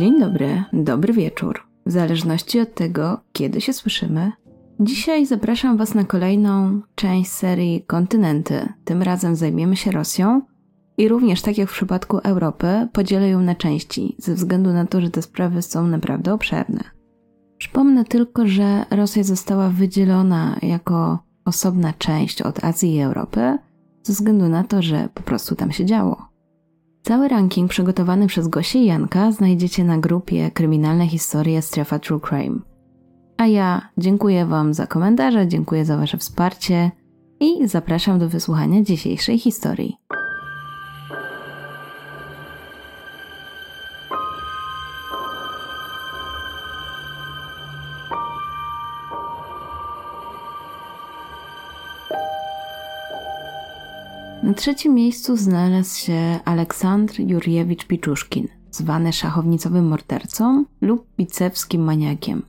Dzień 0.00 0.20
dobry, 0.20 0.64
dobry 0.72 1.12
wieczór. 1.12 1.60
W 1.86 1.92
zależności 1.92 2.60
od 2.60 2.74
tego, 2.74 3.20
kiedy 3.32 3.60
się 3.60 3.72
słyszymy. 3.72 4.32
Dzisiaj 4.80 5.26
zapraszam 5.26 5.76
Was 5.76 5.94
na 5.94 6.04
kolejną 6.04 6.80
część 6.94 7.30
serii 7.30 7.84
Kontynenty. 7.86 8.68
Tym 8.84 9.02
razem 9.02 9.36
zajmiemy 9.36 9.76
się 9.76 9.90
Rosją 9.90 10.42
i 10.98 11.08
również 11.08 11.42
tak 11.42 11.58
jak 11.58 11.68
w 11.68 11.72
przypadku 11.72 12.18
Europy, 12.18 12.88
podzielę 12.92 13.28
ją 13.28 13.40
na 13.40 13.54
części, 13.54 14.16
ze 14.18 14.34
względu 14.34 14.72
na 14.72 14.86
to, 14.86 15.00
że 15.00 15.10
te 15.10 15.22
sprawy 15.22 15.62
są 15.62 15.86
naprawdę 15.86 16.34
obszerne. 16.34 16.84
Przypomnę 17.58 18.04
tylko, 18.04 18.46
że 18.46 18.84
Rosja 18.90 19.22
została 19.22 19.68
wydzielona 19.68 20.56
jako 20.62 21.18
osobna 21.44 21.92
część 21.92 22.42
od 22.42 22.64
Azji 22.64 22.94
i 22.94 23.00
Europy, 23.00 23.58
ze 24.02 24.12
względu 24.12 24.48
na 24.48 24.64
to, 24.64 24.82
że 24.82 25.08
po 25.14 25.22
prostu 25.22 25.54
tam 25.54 25.72
się 25.72 25.84
działo. 25.84 26.29
Cały 27.02 27.28
ranking 27.28 27.70
przygotowany 27.70 28.26
przez 28.26 28.48
Gosię 28.48 28.78
i 28.78 28.86
Janka 28.86 29.32
znajdziecie 29.32 29.84
na 29.84 29.98
grupie 29.98 30.50
Kryminalne 30.50 31.06
Historie 31.06 31.62
Strefa 31.62 31.98
True 31.98 32.20
Crime. 32.20 32.58
A 33.36 33.46
ja 33.46 33.88
dziękuję 33.98 34.46
Wam 34.46 34.74
za 34.74 34.86
komentarze, 34.86 35.48
dziękuję 35.48 35.84
za 35.84 35.96
Wasze 35.96 36.18
wsparcie 36.18 36.90
i 37.40 37.68
zapraszam 37.68 38.18
do 38.18 38.28
wysłuchania 38.28 38.82
dzisiejszej 38.82 39.38
historii. 39.38 39.96
Na 54.50 54.54
trzecim 54.54 54.94
miejscu 54.94 55.36
znalazł 55.36 55.98
się 55.98 56.38
Aleksandr 56.44 57.20
Jurjewicz 57.20 57.84
Piczuszkin, 57.84 58.48
zwany 58.70 59.12
szachownicowym 59.12 59.88
mordercą 59.88 60.64
lub 60.80 61.06
bicewskim 61.18 61.82
maniakiem. 61.82 62.42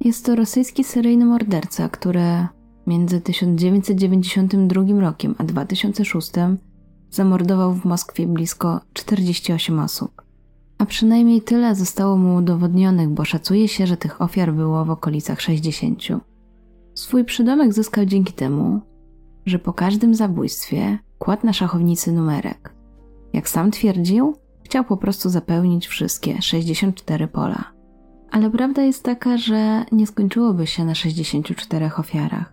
Jest 0.00 0.26
to 0.26 0.36
rosyjski 0.36 0.84
seryjny 0.84 1.24
morderca, 1.24 1.88
który 1.88 2.46
między 2.86 3.20
1992 3.20 5.00
rokiem 5.00 5.34
a 5.38 5.44
2006 5.44 6.30
zamordował 7.10 7.74
w 7.74 7.84
Moskwie 7.84 8.26
blisko 8.26 8.80
48 8.92 9.80
osób. 9.80 10.22
A 10.78 10.86
przynajmniej 10.86 11.42
tyle 11.42 11.74
zostało 11.74 12.16
mu 12.16 12.36
udowodnionych, 12.36 13.08
bo 13.08 13.24
szacuje 13.24 13.68
się, 13.68 13.86
że 13.86 13.96
tych 13.96 14.22
ofiar 14.22 14.54
było 14.54 14.84
w 14.84 14.90
okolicach 14.90 15.40
60. 15.40 16.02
Swój 16.94 17.24
przydomek 17.24 17.72
zyskał 17.72 18.04
dzięki 18.04 18.32
temu, 18.32 18.80
że 19.46 19.58
po 19.58 19.72
każdym 19.72 20.14
zabójstwie 20.14 20.98
kładł 21.18 21.46
na 21.46 21.52
szachownicy 21.52 22.12
numerek. 22.12 22.74
Jak 23.32 23.48
sam 23.48 23.70
twierdził, 23.70 24.36
chciał 24.62 24.84
po 24.84 24.96
prostu 24.96 25.28
zapełnić 25.28 25.86
wszystkie 25.86 26.42
64 26.42 27.28
pola. 27.28 27.64
Ale 28.30 28.50
prawda 28.50 28.82
jest 28.82 29.02
taka, 29.02 29.38
że 29.38 29.84
nie 29.92 30.06
skończyłoby 30.06 30.66
się 30.66 30.84
na 30.84 30.94
64 30.94 31.90
ofiarach. 31.98 32.52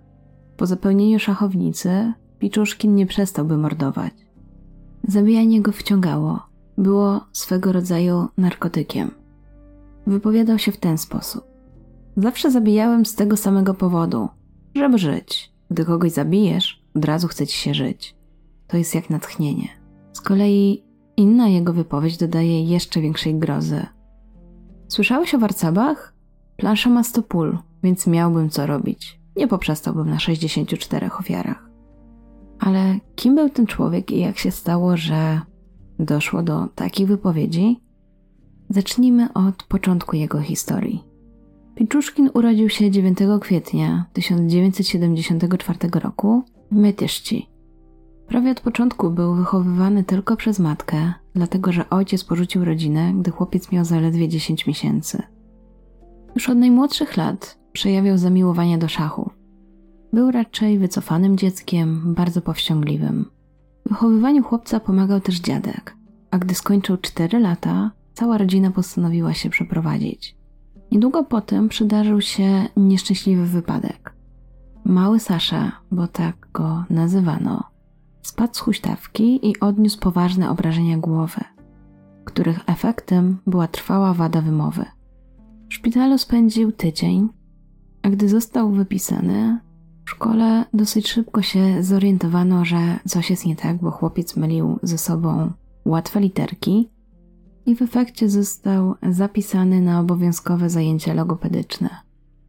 Po 0.58 0.66
zapełnieniu 0.66 1.20
szachownicy 1.20 2.14
Piczuszkin 2.40 2.96
nie 2.96 3.06
przestałby 3.06 3.58
mordować. 3.58 4.14
Zabijanie 5.08 5.62
go 5.62 5.72
wciągało, 5.72 6.40
było 6.78 7.22
swego 7.32 7.72
rodzaju 7.72 8.28
narkotykiem. 8.38 9.12
Wypowiadał 10.08 10.60
się 10.60 10.72
w 10.72 10.78
ten 10.78 10.98
sposób. 10.98 11.44
Zawsze 12.18 12.52
zabijałem 12.52 13.06
z 13.06 13.16
tego 13.16 13.38
samego 13.38 13.74
powodu, 13.74 14.30
żeby 14.76 14.98
żyć. 14.98 15.54
Gdy 15.72 15.86
kogoś 15.86 16.12
zabijesz, 16.12 16.83
od 16.96 17.06
razu 17.06 17.28
chce 17.28 17.48
ci 17.48 17.58
się 17.58 17.74
żyć. 17.74 18.16
To 18.68 18.78
jest 18.78 18.96
jak 18.96 19.09
natchnienie. 19.09 19.68
Z 20.14 20.22
kolei 20.22 20.84
inna 21.18 21.48
jego 21.48 21.74
wypowiedź 21.74 22.18
dodaje 22.18 22.64
jeszcze 22.64 23.02
większej 23.02 23.36
grozy. 23.36 23.86
Słyszałeś 24.88 25.36
o 25.36 25.40
warcabach? 25.40 26.14
Plansza 26.58 26.90
ma 26.90 27.03
sto 27.03 27.24
pól, 27.24 27.58
więc 27.84 28.08
miałbym 28.08 28.50
co 28.50 28.68
robić. 28.68 29.20
Nie 29.36 29.48
poprzestałbym 29.48 30.09
na 30.09 30.20
64 30.20 31.09
ofiarach. 31.20 31.70
Ale 32.59 33.00
kim 33.16 33.36
był 33.36 33.50
ten 33.50 33.68
człowiek 33.68 34.12
i 34.12 34.20
jak 34.20 34.38
się 34.38 34.52
stało, 34.52 34.98
że 34.98 35.42
doszło 36.00 36.44
do 36.44 36.68
takich 36.76 37.08
wypowiedzi? 37.08 37.80
Zacznijmy 38.70 39.34
od 39.34 39.64
początku 39.64 40.16
jego 40.16 40.40
historii. 40.40 41.03
Piczuszkin 41.76 42.30
urodził 42.34 42.70
się 42.70 42.92
9 42.92 43.18
kwietnia 43.42 44.06
1974 44.14 45.90
roku 45.94 46.44
Mytyszci. 46.73 47.50
Prawie 48.28 48.51
od 48.51 48.61
początku 48.61 49.09
był 49.09 49.35
wychowywany 49.35 50.03
tylko 50.03 50.35
przez 50.35 50.59
matkę, 50.59 51.13
dlatego 51.35 51.72
że 51.72 51.89
ojciec 51.89 52.23
porzucił 52.23 52.66
rodzinę, 52.66 53.13
gdy 53.13 53.31
chłopiec 53.31 53.72
miał 53.72 53.85
zaledwie 53.85 54.29
10 54.29 54.67
miesięcy. 54.67 55.23
Już 56.35 56.50
od 56.50 56.57
najmłodszych 56.57 57.17
lat 57.17 57.59
przejawiał 57.72 58.17
zamiłowanie 58.17 58.78
do 58.78 58.88
szachu. 58.88 59.29
Był 60.13 60.31
raczej 60.31 60.79
wycofanym 60.79 61.38
dzieckiem, 61.38 62.13
bardzo 62.13 62.41
powściągliwym. 62.41 63.25
W 63.85 63.90
wychowywaniu 63.90 64.44
chłopca 64.44 64.79
pomagał 64.79 65.19
też 65.19 65.40
dziadek, 65.40 65.95
a 66.31 66.40
gdy 66.40 66.55
skończył 66.55 66.97
4 66.97 67.40
lata, 67.40 67.91
cała 68.13 68.38
rodzina 68.38 68.72
postanowiła 68.72 69.34
się 69.34 69.50
przeprowadzić. 69.50 70.35
Niedługo 70.91 71.23
potem 71.23 71.69
przydarzył 71.69 72.22
się 72.22 72.67
nieszczęśliwy 72.78 73.45
wypadek. 73.45 74.12
Mały 74.86 75.20
Sasza, 75.20 75.72
bo 75.92 76.08
tak 76.08 76.48
go 76.54 76.84
nazywano, 76.90 77.64
spadł 78.22 78.54
z 78.56 78.60
huśtawki 78.60 79.50
i 79.50 79.60
odniósł 79.60 80.00
poważne 80.00 80.50
obrażenia 80.50 80.98
głowy, 80.98 81.42
których 82.26 82.60
efektem 82.68 83.38
była 83.48 83.68
trwała 83.68 84.14
wada 84.14 84.42
wymowy. 84.42 84.86
W 85.70 85.74
szpitalu 85.74 86.18
spędził 86.18 86.72
tydzień, 86.72 87.30
a 88.02 88.10
gdy 88.10 88.30
został 88.30 88.72
wypisany, 88.72 89.60
w 90.06 90.10
szkole 90.10 90.66
dosyć 90.74 91.10
szybko 91.10 91.42
się 91.42 91.84
zorientowano, 91.84 92.66
że 92.66 93.00
coś 93.08 93.30
jest 93.30 93.46
nie 93.46 93.56
tak, 93.56 93.78
bo 93.78 93.92
chłopiec 93.92 94.36
mylił 94.36 94.80
ze 94.84 94.98
sobą 94.98 95.52
łatwe 95.86 96.20
literki 96.20 96.90
i 97.66 97.76
w 97.76 97.82
efekcie 97.82 98.30
został 98.30 98.96
zapisany 99.10 99.82
na 99.82 100.00
obowiązkowe 100.00 100.70
zajęcia 100.70 101.14
logopedyczne. 101.14 101.90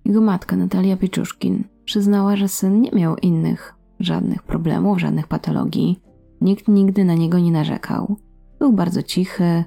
Jego 0.05 0.21
matka 0.21 0.57
Natalia 0.57 0.97
Pieczuszkin 0.97 1.65
Przyznała, 1.85 2.37
że 2.37 2.49
syn 2.49 2.81
nie 2.81 2.91
miał 2.93 3.17
innych 3.17 3.75
żadnych 4.01 4.43
problemów, 4.43 5.01
żadnych 5.01 5.27
patologii. 5.27 6.01
Nikt 6.41 6.69
nigdy 6.69 7.05
na 7.05 7.15
niego 7.15 7.39
nie 7.39 7.51
narzekał. 7.51 8.17
Był 8.59 8.73
bardzo 8.73 9.03
cichy, 9.03 9.65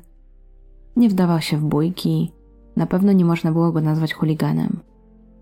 nie 0.96 1.10
wdawał 1.10 1.42
się 1.42 1.58
w 1.58 1.66
bójki, 1.66 2.32
na 2.76 2.86
pewno 2.86 3.12
nie 3.12 3.26
można 3.26 3.52
było 3.52 3.72
go 3.72 3.82
nazwać 3.82 4.14
chuliganem. 4.14 4.80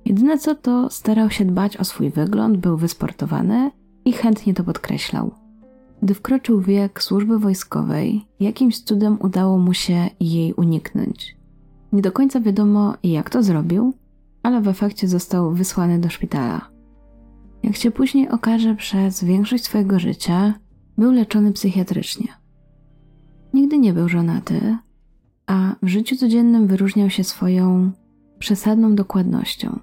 Jedyne 0.06 0.38
co 0.38 0.56
to 0.56 0.90
starał 0.90 1.30
się 1.30 1.46
dbać 1.46 1.78
o 1.78 1.84
swój 1.84 2.10
wygląd, 2.10 2.58
był 2.58 2.78
wysportowany 2.78 3.72
i 4.06 4.14
chętnie 4.14 4.54
to 4.54 4.64
podkreślał. 4.64 5.32
Gdy 6.04 6.14
wkroczył 6.14 6.62
wiek 6.62 7.04
służby 7.04 7.40
wojskowej, 7.40 8.26
jakimś 8.40 8.84
cudem 8.84 9.18
udało 9.22 9.58
mu 9.58 9.74
się 9.74 10.10
jej 10.20 10.54
uniknąć. 10.54 11.38
Nie 11.94 12.02
do 12.02 12.12
końca 12.12 12.40
wiadomo, 12.40 12.94
jak 13.04 13.30
to 13.30 13.44
zrobił, 13.44 13.94
ale 14.46 14.62
w 14.62 14.68
efekcie 14.68 15.08
został 15.08 15.54
wysłany 15.54 16.00
do 16.00 16.10
szpitala. 16.10 16.70
Jak 17.64 17.76
się 17.76 17.92
później 17.92 18.30
okaże, 18.30 18.76
przez 18.76 19.24
większość 19.24 19.64
swojego 19.64 20.00
życia 20.00 20.54
był 20.98 21.12
leczony 21.12 21.52
psychiatrycznie. 21.52 22.28
Nigdy 23.54 23.78
nie 23.78 23.94
był 23.94 24.10
żonaty, 24.10 24.78
a 25.48 25.76
w 25.84 25.88
życiu 25.88 26.16
codziennym 26.16 26.68
wyróżniał 26.68 27.10
się 27.10 27.24
swoją 27.24 27.92
przesadną 28.40 28.96
dokładnością. 28.96 29.80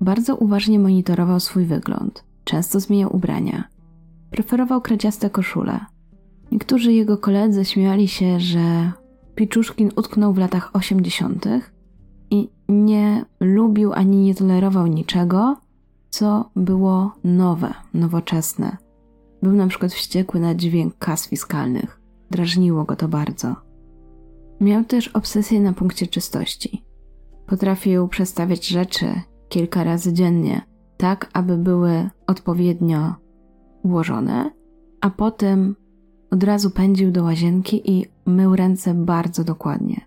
Bardzo 0.00 0.36
uważnie 0.36 0.78
monitorował 0.78 1.40
swój 1.40 1.64
wygląd, 1.64 2.24
często 2.44 2.80
zmieniał 2.80 3.16
ubrania. 3.16 3.64
Preferował 4.30 4.80
kradziaste 4.80 5.30
koszule. 5.30 5.80
Niektórzy 6.52 6.92
jego 6.92 7.18
koledzy 7.18 7.64
śmiali 7.64 8.08
się, 8.08 8.40
że 8.40 8.92
Piczuszkin 9.34 9.90
utknął 9.96 10.32
w 10.32 10.38
latach 10.38 10.70
80 10.72 11.46
i 12.30 12.48
nie 12.68 13.24
lubił 13.40 13.92
ani 13.92 14.16
nie 14.16 14.34
tolerował 14.34 14.86
niczego, 14.86 15.56
co 16.10 16.50
było 16.56 17.12
nowe, 17.24 17.74
nowoczesne. 17.94 18.76
Był 19.42 19.52
na 19.52 19.66
przykład 19.66 19.92
wściekły 19.92 20.40
na 20.40 20.54
dźwięk 20.54 20.98
kas 20.98 21.28
fiskalnych. 21.28 22.00
Drażniło 22.30 22.84
go 22.84 22.96
to 22.96 23.08
bardzo. 23.08 23.56
Miał 24.60 24.84
też 24.84 25.08
obsesję 25.08 25.60
na 25.60 25.72
punkcie 25.72 26.06
czystości. 26.06 26.84
Potrafił 27.46 28.08
przestawiać 28.08 28.66
rzeczy 28.66 29.06
kilka 29.48 29.84
razy 29.84 30.12
dziennie, 30.12 30.62
tak 30.96 31.30
aby 31.32 31.56
były 31.56 32.10
odpowiednio 32.26 33.14
ułożone, 33.82 34.50
a 35.00 35.10
potem 35.10 35.76
od 36.30 36.44
razu 36.44 36.70
pędził 36.70 37.10
do 37.10 37.24
łazienki 37.24 37.90
i 37.90 38.06
mył 38.26 38.56
ręce 38.56 38.94
bardzo 38.94 39.44
dokładnie. 39.44 40.00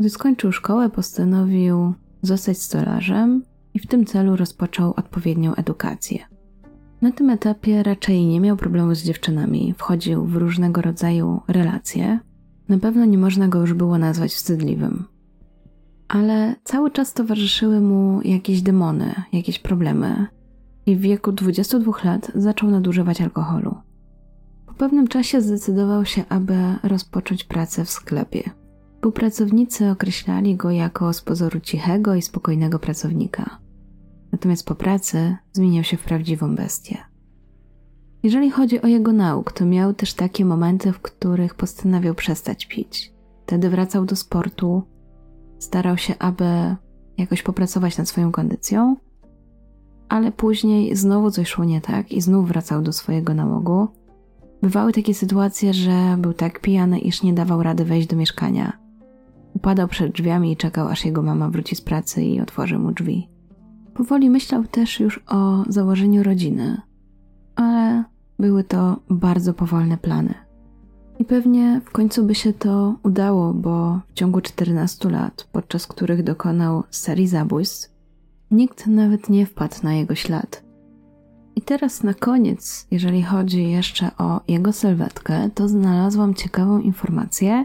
Gdy 0.00 0.10
skończył 0.10 0.52
szkołę, 0.52 0.90
postanowił 0.90 1.94
zostać 2.22 2.58
stolarzem 2.58 3.42
i 3.74 3.78
w 3.78 3.86
tym 3.86 4.06
celu 4.06 4.36
rozpoczął 4.36 4.94
odpowiednią 4.96 5.54
edukację. 5.54 6.18
Na 7.02 7.12
tym 7.12 7.30
etapie 7.30 7.82
raczej 7.82 8.26
nie 8.26 8.40
miał 8.40 8.56
problemu 8.56 8.94
z 8.94 9.02
dziewczynami, 9.02 9.74
wchodził 9.78 10.24
w 10.24 10.36
różnego 10.36 10.82
rodzaju 10.82 11.40
relacje. 11.48 12.18
Na 12.68 12.78
pewno 12.78 13.04
nie 13.04 13.18
można 13.18 13.48
go 13.48 13.60
już 13.60 13.74
było 13.74 13.98
nazwać 13.98 14.32
wstydliwym. 14.34 15.04
ale 16.08 16.54
cały 16.64 16.90
czas 16.90 17.12
towarzyszyły 17.12 17.80
mu 17.80 18.20
jakieś 18.24 18.62
demony, 18.62 19.14
jakieś 19.32 19.58
problemy. 19.58 20.26
I 20.86 20.96
w 20.96 21.00
wieku 21.00 21.32
22 21.32 21.92
lat 22.04 22.32
zaczął 22.34 22.70
nadużywać 22.70 23.20
alkoholu. 23.20 23.74
Po 24.66 24.74
pewnym 24.74 25.08
czasie 25.08 25.40
zdecydował 25.40 26.04
się, 26.04 26.24
aby 26.28 26.54
rozpocząć 26.82 27.44
pracę 27.44 27.84
w 27.84 27.90
sklepie. 27.90 28.50
Współpracownicy 28.96 29.90
określali 29.90 30.56
go 30.56 30.70
jako 30.70 31.12
z 31.12 31.22
pozoru 31.22 31.60
cichego 31.60 32.14
i 32.14 32.22
spokojnego 32.22 32.78
pracownika. 32.78 33.58
Natomiast 34.32 34.66
po 34.66 34.74
pracy 34.74 35.36
zmieniał 35.52 35.84
się 35.84 35.96
w 35.96 36.04
prawdziwą 36.04 36.54
bestię. 36.54 36.98
Jeżeli 38.22 38.50
chodzi 38.50 38.82
o 38.82 38.86
jego 38.86 39.12
nauk, 39.12 39.52
to 39.52 39.66
miał 39.66 39.94
też 39.94 40.14
takie 40.14 40.44
momenty, 40.44 40.92
w 40.92 41.00
których 41.00 41.54
postanawiał 41.54 42.14
przestać 42.14 42.66
pić. 42.66 43.12
Wtedy 43.42 43.70
wracał 43.70 44.04
do 44.04 44.16
sportu, 44.16 44.82
starał 45.58 45.96
się, 45.96 46.14
aby 46.18 46.76
jakoś 47.18 47.42
popracować 47.42 47.98
nad 47.98 48.08
swoją 48.08 48.32
kondycją, 48.32 48.96
ale 50.08 50.32
później 50.32 50.96
znowu 50.96 51.30
coś 51.30 51.48
szło 51.48 51.64
nie 51.64 51.80
tak 51.80 52.12
i 52.12 52.20
znów 52.20 52.48
wracał 52.48 52.82
do 52.82 52.92
swojego 52.92 53.34
nałogu. 53.34 53.88
Bywały 54.62 54.92
takie 54.92 55.14
sytuacje, 55.14 55.74
że 55.74 56.16
był 56.18 56.32
tak 56.32 56.60
pijany, 56.60 56.98
iż 56.98 57.22
nie 57.22 57.32
dawał 57.32 57.62
rady 57.62 57.84
wejść 57.84 58.08
do 58.08 58.16
mieszkania. 58.16 58.85
Upadał 59.56 59.88
przed 59.88 60.12
drzwiami 60.12 60.52
i 60.52 60.56
czekał, 60.56 60.88
aż 60.88 61.04
jego 61.04 61.22
mama 61.22 61.50
wróci 61.50 61.76
z 61.76 61.80
pracy 61.80 62.22
i 62.22 62.40
otworzy 62.40 62.78
mu 62.78 62.92
drzwi. 62.92 63.28
Powoli 63.94 64.30
myślał 64.30 64.64
też 64.64 65.00
już 65.00 65.20
o 65.26 65.64
założeniu 65.68 66.22
rodziny, 66.22 66.80
ale 67.54 68.04
były 68.38 68.64
to 68.64 68.96
bardzo 69.10 69.54
powolne 69.54 69.98
plany. 69.98 70.34
I 71.18 71.24
pewnie 71.24 71.80
w 71.84 71.90
końcu 71.90 72.24
by 72.24 72.34
się 72.34 72.52
to 72.52 72.94
udało, 73.02 73.54
bo 73.54 74.00
w 74.08 74.12
ciągu 74.14 74.40
14 74.40 75.10
lat, 75.10 75.48
podczas 75.52 75.86
których 75.86 76.22
dokonał 76.22 76.82
serii 76.90 77.28
zabójstw, 77.28 77.90
nikt 78.50 78.86
nawet 78.86 79.28
nie 79.28 79.46
wpadł 79.46 79.76
na 79.82 79.94
jego 79.94 80.14
ślad. 80.14 80.64
I 81.54 81.62
teraz 81.62 82.02
na 82.02 82.14
koniec, 82.14 82.86
jeżeli 82.90 83.22
chodzi 83.22 83.70
jeszcze 83.70 84.10
o 84.18 84.40
jego 84.48 84.72
sylwetkę, 84.72 85.50
to 85.54 85.68
znalazłam 85.68 86.34
ciekawą 86.34 86.78
informację, 86.78 87.64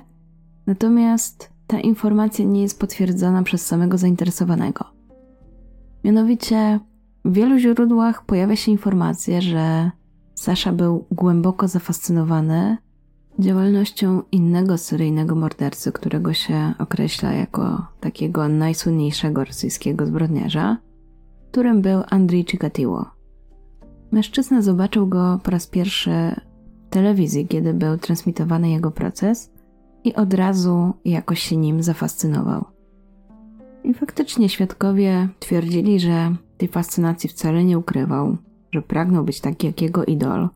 natomiast 0.67 1.50
ta 1.71 1.79
informacja 1.79 2.45
nie 2.45 2.61
jest 2.61 2.79
potwierdzona 2.79 3.43
przez 3.43 3.65
samego 3.65 3.97
zainteresowanego. 3.97 4.85
Mianowicie 6.03 6.79
w 7.25 7.33
wielu 7.33 7.57
źródłach 7.57 8.25
pojawia 8.25 8.55
się 8.55 8.71
informacja, 8.71 9.41
że 9.41 9.91
Sasza 10.35 10.71
był 10.71 11.05
głęboko 11.11 11.67
zafascynowany 11.67 12.77
działalnością 13.39 14.21
innego 14.31 14.77
seryjnego 14.77 15.35
mordercy, 15.35 15.91
którego 15.91 16.33
się 16.33 16.73
określa 16.79 17.33
jako 17.33 17.87
takiego 17.99 18.47
najsłynniejszego 18.47 19.45
rosyjskiego 19.45 20.05
zbrodniarza, 20.05 20.77
którym 21.51 21.81
był 21.81 22.01
Andrzej 22.09 22.45
Chikatiło. 22.45 23.05
Mężczyzna 24.11 24.61
zobaczył 24.61 25.07
go 25.07 25.39
po 25.43 25.51
raz 25.51 25.67
pierwszy 25.67 26.35
w 26.87 26.89
telewizji, 26.89 27.47
kiedy 27.47 27.73
był 27.73 27.97
transmitowany 27.97 28.69
jego 28.69 28.91
proces 28.91 29.51
i 30.03 30.15
od 30.15 30.33
razu 30.33 30.93
jakoś 31.05 31.39
się 31.39 31.57
nim 31.57 31.83
zafascynował. 31.83 32.65
I 33.83 33.93
faktycznie 33.93 34.49
świadkowie 34.49 35.29
twierdzili, 35.39 35.99
że 35.99 36.35
tej 36.57 36.67
fascynacji 36.67 37.29
wcale 37.29 37.63
nie 37.63 37.77
ukrywał, 37.77 38.37
że 38.71 38.81
pragnął 38.81 39.23
być 39.23 39.41
taki 39.41 39.67
jak 39.67 39.81
jego 39.81 40.05
idol. 40.05 40.49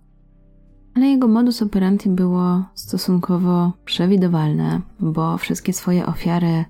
Ale 0.96 1.06
jego 1.06 1.28
modus 1.28 1.62
operandi 1.62 2.10
było 2.10 2.64
stosunkowo 2.74 3.72
przewidywalne, 3.86 4.82
bo 5.00 5.38
wszystkie 5.38 5.74
swoje 5.74 6.06
ofiary 6.06 6.66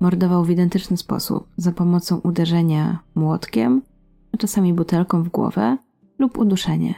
mordował 0.00 0.44
w 0.44 0.50
identyczny 0.50 0.96
sposób, 0.96 1.48
za 1.56 1.72
pomocą 1.72 2.16
uderzenia 2.18 2.98
młotkiem, 3.14 3.82
a 4.32 4.36
czasami 4.36 4.74
butelką 4.74 5.22
w 5.22 5.28
głowę 5.28 5.76
lub 6.18 6.38
uduszenie. 6.38 6.94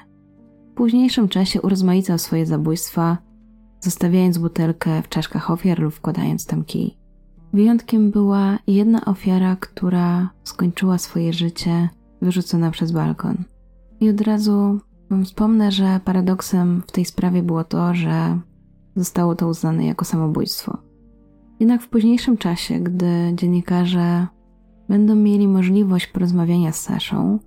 W 0.72 0.74
późniejszym 0.74 1.28
czasie 1.28 1.62
urozmaicał 1.62 2.18
swoje 2.18 2.46
zabójstwa, 2.46 3.18
zostawiając 3.80 4.38
butelkę 4.38 5.02
w 5.02 5.08
czaszkach 5.08 5.50
ofiar 5.50 5.78
lub 5.78 5.94
wkładając 5.94 6.46
tam 6.46 6.64
kij. 6.64 6.96
Wyjątkiem 7.52 8.10
była 8.10 8.58
jedna 8.66 9.04
ofiara, 9.04 9.56
która 9.56 10.30
skończyła 10.44 10.98
swoje 10.98 11.32
życie 11.32 11.88
wyrzucona 12.22 12.70
przez 12.70 12.92
balkon. 12.92 13.36
I 14.00 14.10
od 14.10 14.20
razu 14.20 14.80
wspomnę, 15.24 15.72
że 15.72 16.00
paradoksem 16.04 16.82
w 16.86 16.92
tej 16.92 17.04
sprawie 17.04 17.42
było 17.42 17.64
to, 17.64 17.94
że 17.94 18.38
zostało 18.96 19.34
to 19.34 19.48
uznane 19.48 19.86
jako 19.86 20.04
samobójstwo. 20.04 20.78
Jednak 21.60 21.82
w 21.82 21.88
późniejszym 21.88 22.36
czasie, 22.36 22.80
gdy 22.80 23.32
dziennikarze 23.34 24.26
będą 24.88 25.14
mieli 25.14 25.48
możliwość 25.48 26.06
porozmawiania 26.06 26.72
z 26.72 26.80
Saszą, 26.80 27.38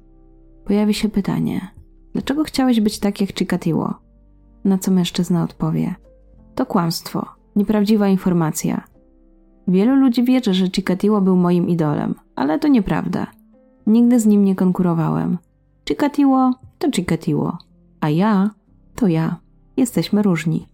pojawi 0.66 0.94
się 0.94 1.10
pytanie: 1.10 1.68
Dlaczego 2.14 2.44
chciałeś 2.44 2.82
być 2.82 3.00
tak 3.00 3.22
jak 3.22 3.34
Chikatiło? 3.34 3.94
Na 4.64 4.78
co 4.78 4.92
mężczyzna 4.92 5.44
odpowie: 5.44 5.96
To 6.56 6.66
kłamstwo, 6.66 7.26
nieprawdziwa 7.56 8.08
informacja. 8.08 8.84
Wielu 9.68 9.96
ludzi 9.96 10.24
wierzy, 10.24 10.54
że 10.54 10.70
Chikatiło 10.70 11.22
był 11.22 11.36
moim 11.36 11.70
idolem, 11.70 12.16
ale 12.36 12.60
to 12.60 12.68
nieprawda. 12.68 13.28
Nigdy 13.88 14.20
z 14.20 14.26
nim 14.26 14.46
nie 14.46 14.56
konkurowałem. 14.56 15.38
Chikatiło 15.88 16.52
to 16.80 16.92
Chikatiło, 16.92 17.58
a 18.00 18.10
ja 18.10 18.50
to 18.96 19.08
ja. 19.08 19.36
Jesteśmy 19.78 20.22
różni. 20.22 20.68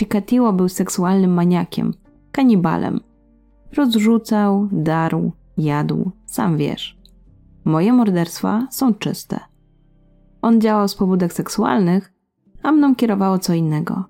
Chikatiło 0.00 0.52
był 0.52 0.68
seksualnym 0.68 1.34
maniakiem, 1.34 1.94
kanibalem. 2.32 3.00
Rozrzucał, 3.76 4.68
darł, 4.72 5.32
jadł, 5.58 6.10
sam 6.26 6.56
wiesz. 6.56 6.98
Moje 7.64 7.92
morderstwa 7.92 8.66
są 8.70 8.94
czyste. 8.94 9.40
On 10.42 10.60
działał 10.60 10.88
z 10.88 10.94
pobudek 10.94 11.32
seksualnych, 11.32 12.12
a 12.62 12.72
mną 12.72 12.94
kierowało 12.94 13.38
co 13.38 13.54
innego. 13.54 14.04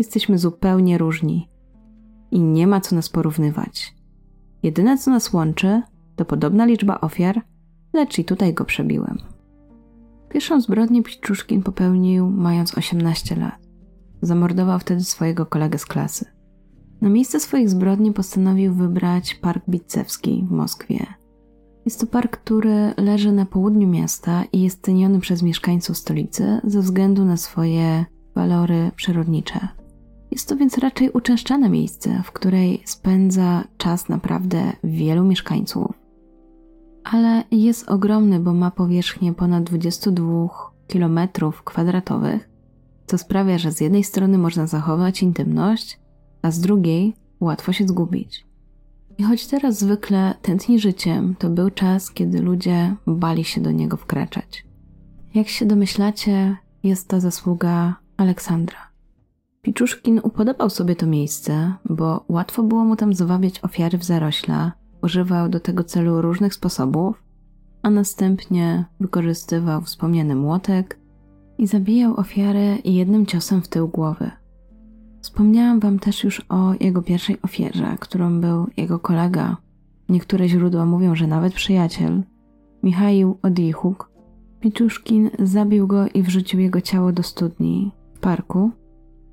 Jesteśmy 0.00 0.38
zupełnie 0.38 0.98
różni 0.98 1.48
i 2.30 2.40
nie 2.40 2.66
ma 2.66 2.80
co 2.80 2.96
nas 2.96 3.08
porównywać. 3.08 3.94
Jedyne 4.62 4.98
co 4.98 5.10
nas 5.10 5.32
łączy 5.32 5.82
to 6.16 6.24
podobna 6.24 6.64
liczba 6.64 7.00
ofiar, 7.00 7.42
lecz 7.92 8.18
i 8.18 8.24
tutaj 8.24 8.54
go 8.54 8.64
przebiłem. 8.64 9.18
Pierwszą 10.28 10.60
zbrodnię 10.60 11.02
Piczuszkin 11.02 11.62
popełnił 11.62 12.30
mając 12.30 12.78
18 12.78 13.36
lat. 13.36 13.58
Zamordował 14.22 14.78
wtedy 14.78 15.04
swojego 15.04 15.46
kolegę 15.46 15.78
z 15.78 15.86
klasy. 15.86 16.24
Na 17.00 17.08
miejsce 17.08 17.40
swoich 17.40 17.70
zbrodni 17.70 18.12
postanowił 18.12 18.74
wybrać 18.74 19.34
Park 19.34 19.64
Bicewski 19.68 20.44
w 20.48 20.50
Moskwie. 20.50 21.06
Jest 21.84 22.00
to 22.00 22.06
park, 22.06 22.36
który 22.36 22.94
leży 22.96 23.32
na 23.32 23.46
południu 23.46 23.88
miasta 23.88 24.44
i 24.52 24.62
jest 24.62 24.82
ceniony 24.82 25.20
przez 25.20 25.42
mieszkańców 25.42 25.96
stolicy 25.96 26.60
ze 26.64 26.80
względu 26.80 27.24
na 27.24 27.36
swoje 27.36 28.04
walory 28.34 28.90
przyrodnicze. 28.96 29.79
Jest 30.30 30.48
to 30.48 30.56
więc 30.56 30.78
raczej 30.78 31.10
uczęszczane 31.10 31.68
miejsce, 31.68 32.22
w 32.24 32.32
której 32.32 32.82
spędza 32.84 33.64
czas 33.76 34.08
naprawdę 34.08 34.72
wielu 34.84 35.24
mieszkańców. 35.24 35.92
Ale 37.04 37.44
jest 37.50 37.88
ogromny, 37.88 38.40
bo 38.40 38.54
ma 38.54 38.70
powierzchnię 38.70 39.34
ponad 39.34 39.64
22 39.64 40.48
km 40.88 41.20
kwadratowych, 41.64 42.48
co 43.06 43.18
sprawia, 43.18 43.58
że 43.58 43.72
z 43.72 43.80
jednej 43.80 44.04
strony 44.04 44.38
można 44.38 44.66
zachować 44.66 45.22
intymność, 45.22 46.00
a 46.42 46.50
z 46.50 46.60
drugiej 46.60 47.14
łatwo 47.40 47.72
się 47.72 47.86
zgubić. 47.86 48.46
I 49.18 49.22
choć 49.22 49.46
teraz 49.46 49.78
zwykle 49.78 50.34
tętni 50.42 50.80
życiem, 50.80 51.34
to 51.38 51.50
był 51.50 51.70
czas, 51.70 52.10
kiedy 52.12 52.42
ludzie 52.42 52.96
bali 53.06 53.44
się 53.44 53.60
do 53.60 53.70
niego 53.70 53.96
wkraczać. 53.96 54.66
Jak 55.34 55.48
się 55.48 55.66
domyślacie, 55.66 56.56
jest 56.82 57.08
to 57.08 57.20
zasługa 57.20 57.96
Aleksandra. 58.16 58.89
Piczuszkin 59.62 60.20
upodobał 60.22 60.70
sobie 60.70 60.96
to 60.96 61.06
miejsce, 61.06 61.74
bo 61.90 62.24
łatwo 62.28 62.62
było 62.62 62.84
mu 62.84 62.96
tam 62.96 63.14
zwabiać 63.14 63.64
ofiary 63.64 63.98
w 63.98 64.04
zarośla, 64.04 64.72
używał 65.02 65.48
do 65.48 65.60
tego 65.60 65.84
celu 65.84 66.22
różnych 66.22 66.54
sposobów, 66.54 67.22
a 67.82 67.90
następnie 67.90 68.84
wykorzystywał 69.00 69.82
wspomniany 69.82 70.34
młotek 70.34 71.00
i 71.58 71.66
zabijał 71.66 72.16
ofiarę 72.16 72.76
jednym 72.84 73.26
ciosem 73.26 73.62
w 73.62 73.68
tył 73.68 73.88
głowy. 73.88 74.30
Wspomniałam 75.20 75.80
wam 75.80 75.98
też 75.98 76.24
już 76.24 76.40
o 76.48 76.74
jego 76.80 77.02
pierwszej 77.02 77.42
ofierze, 77.42 77.96
którą 78.00 78.40
był 78.40 78.66
jego 78.76 78.98
kolega. 78.98 79.56
Niektóre 80.08 80.48
źródła 80.48 80.86
mówią, 80.86 81.14
że 81.14 81.26
nawet 81.26 81.54
przyjaciel, 81.54 82.22
Michał 82.82 83.38
Odichuk. 83.42 84.10
Piczuszkin 84.60 85.30
zabił 85.38 85.86
go 85.86 86.06
i 86.14 86.22
wrzucił 86.22 86.60
jego 86.60 86.80
ciało 86.80 87.12
do 87.12 87.22
studni 87.22 87.92
w 88.14 88.18
parku, 88.18 88.70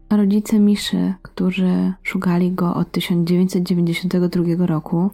rodzice 0.10 0.60
Miszy, 0.60 1.14
którzy 1.22 1.94
szukali 2.04 2.52
go 2.52 2.76
od 2.76 2.92
1992 2.92 4.66
roku, 4.66 5.10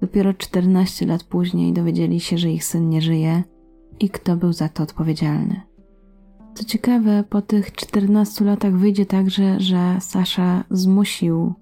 dopiero 0.00 0.34
14 0.34 1.06
lat 1.06 1.24
później 1.24 1.72
dowiedzieli 1.72 2.20
się, 2.20 2.38
że 2.38 2.50
ich 2.50 2.64
syn 2.64 2.88
nie 2.88 3.02
żyje 3.02 3.42
i 4.00 4.10
kto 4.10 4.36
był 4.36 4.52
za 4.52 4.68
to 4.68 4.82
odpowiedzialny. 4.82 5.60
Co 6.54 6.64
ciekawe, 6.64 7.24
po 7.28 7.42
tych 7.42 7.72
14 7.72 8.44
latach 8.44 8.76
wyjdzie 8.76 9.06
także, 9.06 9.60
że 9.60 9.96
Sasza 10.00 10.64
zmusił 10.70 11.54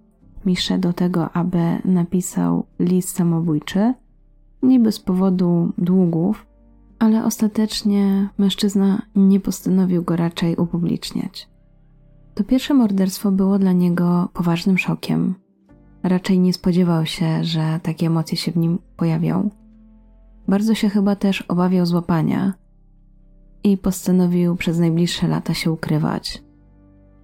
Misze 0.47 0.79
do 0.79 0.93
tego, 0.93 1.31
aby 1.31 1.59
napisał 1.85 2.67
list 2.79 3.17
samobójczy, 3.17 3.95
niby 4.63 4.93
z 4.93 5.01
powodu 5.01 5.73
długów, 5.79 6.47
ale 6.99 7.25
ostatecznie 7.25 8.29
mężczyzna 8.39 9.03
nie 9.17 9.41
postanowił 9.41 10.03
go 10.03 10.17
raczej 10.17 10.57
upubliczniać. 10.57 11.49
To 12.39 12.45
pierwsze 12.45 12.75
morderstwo 12.75 13.31
było 13.31 13.59
dla 13.59 13.73
niego 13.73 14.29
poważnym 14.33 14.79
szokiem. 14.79 15.35
Raczej 16.03 16.39
nie 16.39 16.53
spodziewał 16.53 17.07
się, 17.07 17.45
że 17.45 17.81
takie 17.83 18.07
emocje 18.07 18.39
się 18.39 18.53
w 18.53 18.57
nim 18.57 18.79
pojawią. 18.97 19.51
Bardzo 20.49 20.75
się 20.75 20.89
chyba 20.89 21.17
też 21.17 21.43
obawiał 21.43 21.87
złapania 21.87 22.55
i 23.65 23.79
postanowił 23.79 24.57
przez 24.57 24.79
najbliższe 24.79 25.29
lata 25.29 25.55
się 25.55 25.73
ukrywać, 25.73 26.43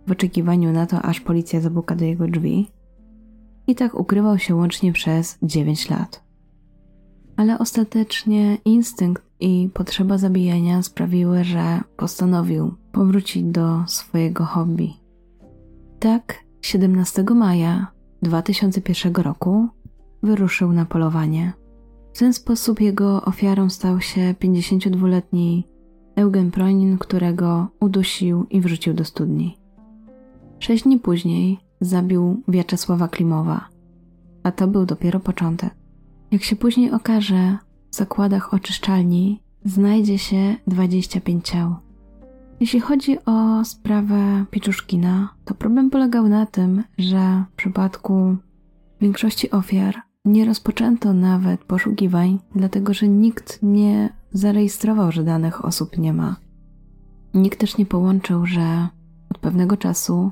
w 0.07 0.13
oczekiwaniu 0.13 0.73
na 0.73 0.87
to, 0.87 1.03
aż 1.03 1.21
policja 1.21 1.61
zabuka 1.61 1.97
do 1.97 2.05
jego 2.05 2.29
drzwi. 2.29 2.71
I 3.67 3.75
tak 3.75 3.95
ukrywał 3.95 4.39
się 4.39 4.55
łącznie 4.55 4.93
przez 4.93 5.39
9 5.43 5.91
lat. 5.91 6.25
Ale 7.37 7.59
ostatecznie 7.59 8.59
instynkt 8.65 9.23
i 9.41 9.69
potrzeba 9.75 10.19
zabijania 10.19 10.83
sprawiły, 10.83 11.45
że 11.45 11.81
postanowił 11.97 12.75
powrócić 12.93 13.43
do 13.43 13.85
swojego 13.87 14.45
hobby. 14.45 15.04
Tak 16.05 16.45
17 16.63 17.25
maja 17.35 17.87
2001 18.23 19.15
roku 19.15 19.69
wyruszył 20.23 20.73
na 20.73 20.85
polowanie. 20.85 21.53
W 22.15 22.19
ten 22.19 22.33
sposób 22.33 22.81
jego 22.81 23.23
ofiarą 23.23 23.71
stał 23.71 24.01
się 24.01 24.35
52-letni 24.41 25.69
Eugen 26.17 26.51
Pronin, 26.51 26.99
którego 26.99 27.69
udusił 27.81 28.47
i 28.51 28.61
wrzucił 28.61 28.95
do 28.95 29.05
studni. 29.05 29.59
Sześć 30.59 30.85
dni 30.85 30.99
później 30.99 31.59
zabił 31.81 32.43
Wiaczesława 32.49 33.09
Klimowa, 33.09 33.69
a 34.43 34.53
to 34.53 34.67
był 34.67 34.87
dopiero 34.87 35.21
początek. 35.21 35.75
Jak 36.31 36.43
się 36.43 36.57
później 36.57 36.91
okaże, 36.91 37.59
w 37.91 37.95
zakładach 37.97 38.55
oczyszczalni 38.55 39.43
znajdzie 39.65 40.19
się 40.19 40.57
25 40.67 41.49
ciał. 41.49 41.84
Jeśli 42.61 42.81
chodzi 42.81 43.25
o 43.25 43.65
sprawę 43.65 44.45
Piczuszkina, 44.51 45.35
to 45.45 45.55
problem 45.55 45.91
polegał 45.91 46.29
na 46.29 46.47
tym, 46.47 46.85
że 46.99 47.45
w 47.53 47.57
przypadku 47.57 48.37
większości 49.01 49.51
ofiar 49.51 49.95
nie 50.25 50.45
rozpoczęto 50.45 51.13
nawet 51.13 51.65
poszukiwań, 51.65 52.39
dlatego 52.55 52.95
że 52.95 53.09
nikt 53.09 53.59
nie 53.63 54.09
zarejestrował, 54.33 55.13
że 55.13 55.25
danych 55.25 55.65
osób 55.65 55.99
nie 55.99 56.13
ma. 56.13 56.37
Nikt 57.35 57.61
też 57.61 57.79
nie 57.79 57.87
połączył, 57.87 58.47
że 58.47 58.89
od 59.31 59.39
pewnego 59.39 59.77
czasu 59.77 60.31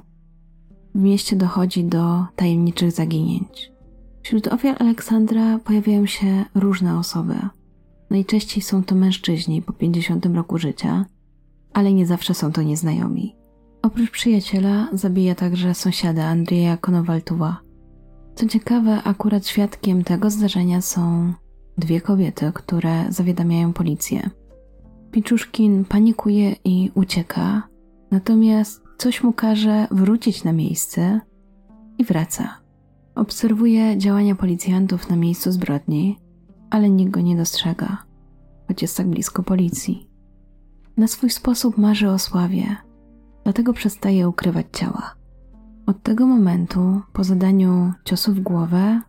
w 0.94 0.98
mieście 0.98 1.36
dochodzi 1.36 1.84
do 1.84 2.26
tajemniczych 2.36 2.92
zaginięć. 2.92 3.72
Wśród 4.22 4.48
ofiar 4.48 4.76
Aleksandra 4.78 5.58
pojawiają 5.58 6.06
się 6.06 6.44
różne 6.54 6.98
osoby. 6.98 7.34
Najczęściej 8.10 8.62
są 8.62 8.84
to 8.84 8.94
mężczyźni 8.94 9.62
po 9.62 9.72
50 9.72 10.26
roku 10.26 10.58
życia, 10.58 11.04
ale 11.72 11.92
nie 11.92 12.06
zawsze 12.06 12.34
są 12.34 12.52
to 12.52 12.62
nieznajomi. 12.62 13.36
Oprócz 13.82 14.10
przyjaciela 14.10 14.88
zabija 14.92 15.34
także 15.34 15.74
sąsiada 15.74 16.24
Andrzeja 16.24 16.76
Konowaltuwa. 16.76 17.60
Co 18.34 18.46
ciekawe, 18.46 19.02
akurat 19.04 19.46
świadkiem 19.46 20.04
tego 20.04 20.30
zdarzenia 20.30 20.80
są 20.80 21.32
dwie 21.78 22.00
kobiety, 22.00 22.52
które 22.54 23.04
zawiadamiają 23.08 23.72
policję. 23.72 24.30
Piczuszkin 25.10 25.84
panikuje 25.84 26.56
i 26.64 26.90
ucieka, 26.94 27.62
natomiast 28.10 28.82
coś 28.98 29.22
mu 29.22 29.32
każe 29.32 29.86
wrócić 29.90 30.44
na 30.44 30.52
miejsce 30.52 31.20
i 31.98 32.04
wraca. 32.04 32.60
Obserwuje 33.14 33.98
działania 33.98 34.34
policjantów 34.34 35.10
na 35.10 35.16
miejscu 35.16 35.52
zbrodni, 35.52 36.18
ale 36.70 36.90
nikt 36.90 37.10
go 37.10 37.20
nie 37.20 37.36
dostrzega, 37.36 38.04
choć 38.68 38.82
jest 38.82 38.96
tak 38.96 39.08
blisko 39.08 39.42
policji. 39.42 40.11
Na 40.96 41.06
swój 41.08 41.30
sposób 41.30 41.78
marzy 41.78 42.10
o 42.10 42.18
sławie, 42.18 42.76
dlatego 43.44 43.72
przestaje 43.72 44.28
ukrywać 44.28 44.66
ciała. 44.72 45.14
Od 45.86 46.02
tego 46.02 46.26
momentu, 46.26 47.00
po 47.12 47.24
zadaniu 47.24 47.92
ciosu 48.04 48.34
w 48.34 48.40
głowę, 48.40 49.00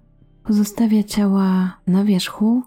pozostawia 0.44 1.04
ciała 1.04 1.78
na 1.88 2.04
wierzchu, 2.04 2.64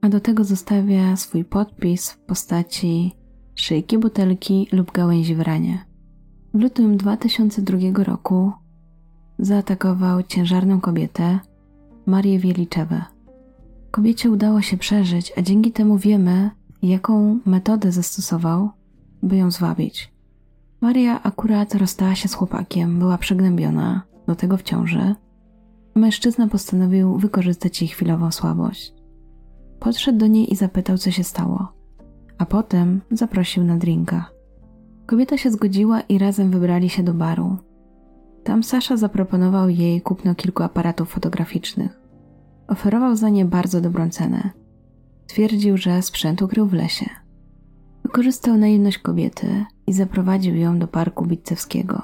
a 0.00 0.08
do 0.08 0.20
tego 0.20 0.44
zostawia 0.44 1.16
swój 1.16 1.44
podpis 1.44 2.10
w 2.10 2.18
postaci 2.18 3.12
szyjki 3.54 3.98
butelki 3.98 4.68
lub 4.72 4.92
gałęzi 4.92 5.34
w 5.34 5.40
ranie. 5.40 5.84
W 6.54 6.60
lutym 6.60 6.96
2002 6.96 8.04
roku 8.04 8.52
zaatakował 9.38 10.22
ciężarną 10.22 10.80
kobietę, 10.80 11.40
Marię 12.06 12.38
Wieliczewę. 12.38 13.04
Kobiecie 13.90 14.30
udało 14.30 14.62
się 14.62 14.76
przeżyć, 14.76 15.32
a 15.36 15.42
dzięki 15.42 15.72
temu 15.72 15.98
wiemy, 15.98 16.50
jaką 16.88 17.38
metodę 17.46 17.92
zastosował, 17.92 18.70
by 19.22 19.36
ją 19.36 19.50
zwabić. 19.50 20.12
Maria 20.80 21.22
akurat 21.22 21.74
rozstała 21.74 22.14
się 22.14 22.28
z 22.28 22.34
chłopakiem, 22.34 22.98
była 22.98 23.18
przygnębiona, 23.18 24.02
do 24.26 24.34
tego 24.34 24.56
w 24.56 24.62
ciąży. 24.62 25.14
Mężczyzna 25.94 26.48
postanowił 26.48 27.18
wykorzystać 27.18 27.82
jej 27.82 27.88
chwilową 27.88 28.30
słabość. 28.30 28.94
Podszedł 29.80 30.18
do 30.18 30.26
niej 30.26 30.52
i 30.52 30.56
zapytał, 30.56 30.98
co 30.98 31.10
się 31.10 31.24
stało, 31.24 31.72
a 32.38 32.46
potem 32.46 33.00
zaprosił 33.10 33.64
na 33.64 33.76
drinka. 33.76 34.30
Kobieta 35.06 35.38
się 35.38 35.50
zgodziła 35.50 36.00
i 36.00 36.18
razem 36.18 36.50
wybrali 36.50 36.90
się 36.90 37.02
do 37.02 37.14
baru. 37.14 37.56
Tam 38.44 38.62
Sasza 38.62 38.96
zaproponował 38.96 39.68
jej 39.68 40.00
kupno 40.00 40.34
kilku 40.34 40.62
aparatów 40.62 41.08
fotograficznych. 41.08 42.00
Oferował 42.68 43.16
za 43.16 43.28
nie 43.28 43.44
bardzo 43.44 43.80
dobrą 43.80 44.10
cenę. 44.10 44.50
Twierdził, 45.26 45.76
że 45.76 46.02
sprzęt 46.02 46.42
ukrył 46.42 46.66
w 46.66 46.72
lesie. 46.72 47.06
Wykorzystał 48.02 48.56
naiwność 48.58 48.98
kobiety 48.98 49.64
i 49.86 49.92
zaprowadził 49.92 50.56
ją 50.56 50.78
do 50.78 50.88
parku 50.88 51.26
Bitcewskiego. 51.26 52.02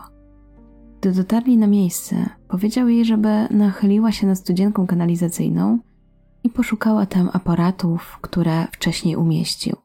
Gdy 1.00 1.12
dotarli 1.12 1.56
na 1.56 1.66
miejsce, 1.66 2.28
powiedział 2.48 2.88
jej, 2.88 3.04
żeby 3.04 3.48
nachyliła 3.50 4.12
się 4.12 4.26
nad 4.26 4.38
studzienką 4.38 4.86
kanalizacyjną 4.86 5.78
i 6.44 6.50
poszukała 6.50 7.06
tam 7.06 7.30
aparatów, 7.32 8.18
które 8.20 8.66
wcześniej 8.72 9.16
umieścił. 9.16 9.76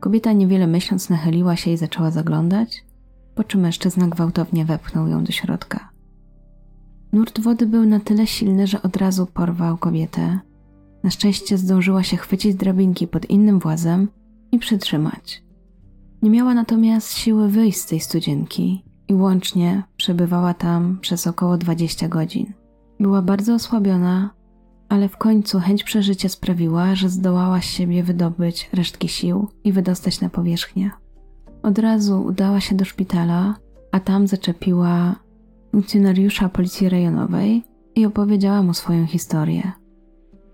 Kobieta 0.00 0.32
niewiele 0.32 0.66
myśląc 0.66 1.10
nachyliła 1.10 1.56
się 1.56 1.70
i 1.70 1.76
zaczęła 1.76 2.10
zaglądać, 2.10 2.84
po 3.34 3.44
czym 3.44 3.60
mężczyzna 3.60 4.08
gwałtownie 4.08 4.64
wepchnął 4.64 5.08
ją 5.08 5.24
do 5.24 5.32
środka. 5.32 5.90
Nurt 7.12 7.40
wody 7.40 7.66
był 7.66 7.86
na 7.86 8.00
tyle 8.00 8.26
silny, 8.26 8.66
że 8.66 8.82
od 8.82 8.96
razu 8.96 9.26
porwał 9.26 9.76
kobietę. 9.76 10.40
Na 11.02 11.10
szczęście 11.10 11.58
zdążyła 11.58 12.02
się 12.02 12.16
chwycić 12.16 12.54
drabinki 12.54 13.06
pod 13.06 13.30
innym 13.30 13.58
włazem 13.58 14.08
i 14.52 14.58
przytrzymać. 14.58 15.42
Nie 16.22 16.30
miała 16.30 16.54
natomiast 16.54 17.12
siły 17.12 17.48
wyjść 17.48 17.78
z 17.78 17.86
tej 17.86 18.00
studzienki 18.00 18.84
i 19.08 19.14
łącznie 19.14 19.82
przebywała 19.96 20.54
tam 20.54 20.98
przez 21.00 21.26
około 21.26 21.58
20 21.58 22.08
godzin. 22.08 22.52
Była 23.00 23.22
bardzo 23.22 23.54
osłabiona, 23.54 24.30
ale 24.88 25.08
w 25.08 25.16
końcu 25.16 25.60
chęć 25.60 25.84
przeżycia 25.84 26.28
sprawiła, 26.28 26.94
że 26.94 27.08
zdołała 27.08 27.60
z 27.60 27.64
siebie 27.64 28.02
wydobyć 28.02 28.70
resztki 28.72 29.08
sił 29.08 29.48
i 29.64 29.72
wydostać 29.72 30.20
na 30.20 30.28
powierzchnię. 30.28 30.90
Od 31.62 31.78
razu 31.78 32.22
udała 32.22 32.60
się 32.60 32.74
do 32.74 32.84
szpitala, 32.84 33.54
a 33.92 34.00
tam 34.00 34.26
zaczepiła 34.26 35.16
funkcjonariusza 35.72 36.48
policji 36.48 36.88
rejonowej 36.88 37.62
i 37.94 38.06
opowiedziała 38.06 38.62
mu 38.62 38.74
swoją 38.74 39.06
historię. 39.06 39.72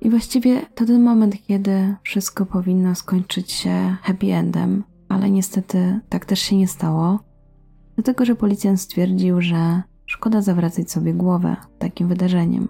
I 0.06 0.10
właściwie 0.10 0.66
to 0.75 0.86
ten 0.86 1.02
moment, 1.02 1.34
kiedy 1.46 1.94
wszystko 2.02 2.46
powinno 2.46 2.94
skończyć 2.94 3.52
się 3.52 3.96
happy 4.02 4.34
endem, 4.34 4.84
ale 5.08 5.30
niestety 5.30 6.00
tak 6.08 6.25
też 6.25 6.40
się 6.40 6.56
nie 6.56 6.68
stało, 6.68 7.20
dlatego 7.94 8.25
że 8.25 8.34
policjant 8.34 8.80
stwierdził, 8.80 9.40
że 9.40 9.82
szkoda 10.06 10.42
zawracać 10.42 10.90
sobie 10.90 11.14
głowę 11.14 11.56
takim 11.78 12.08
wydarzeniem. 12.08 12.68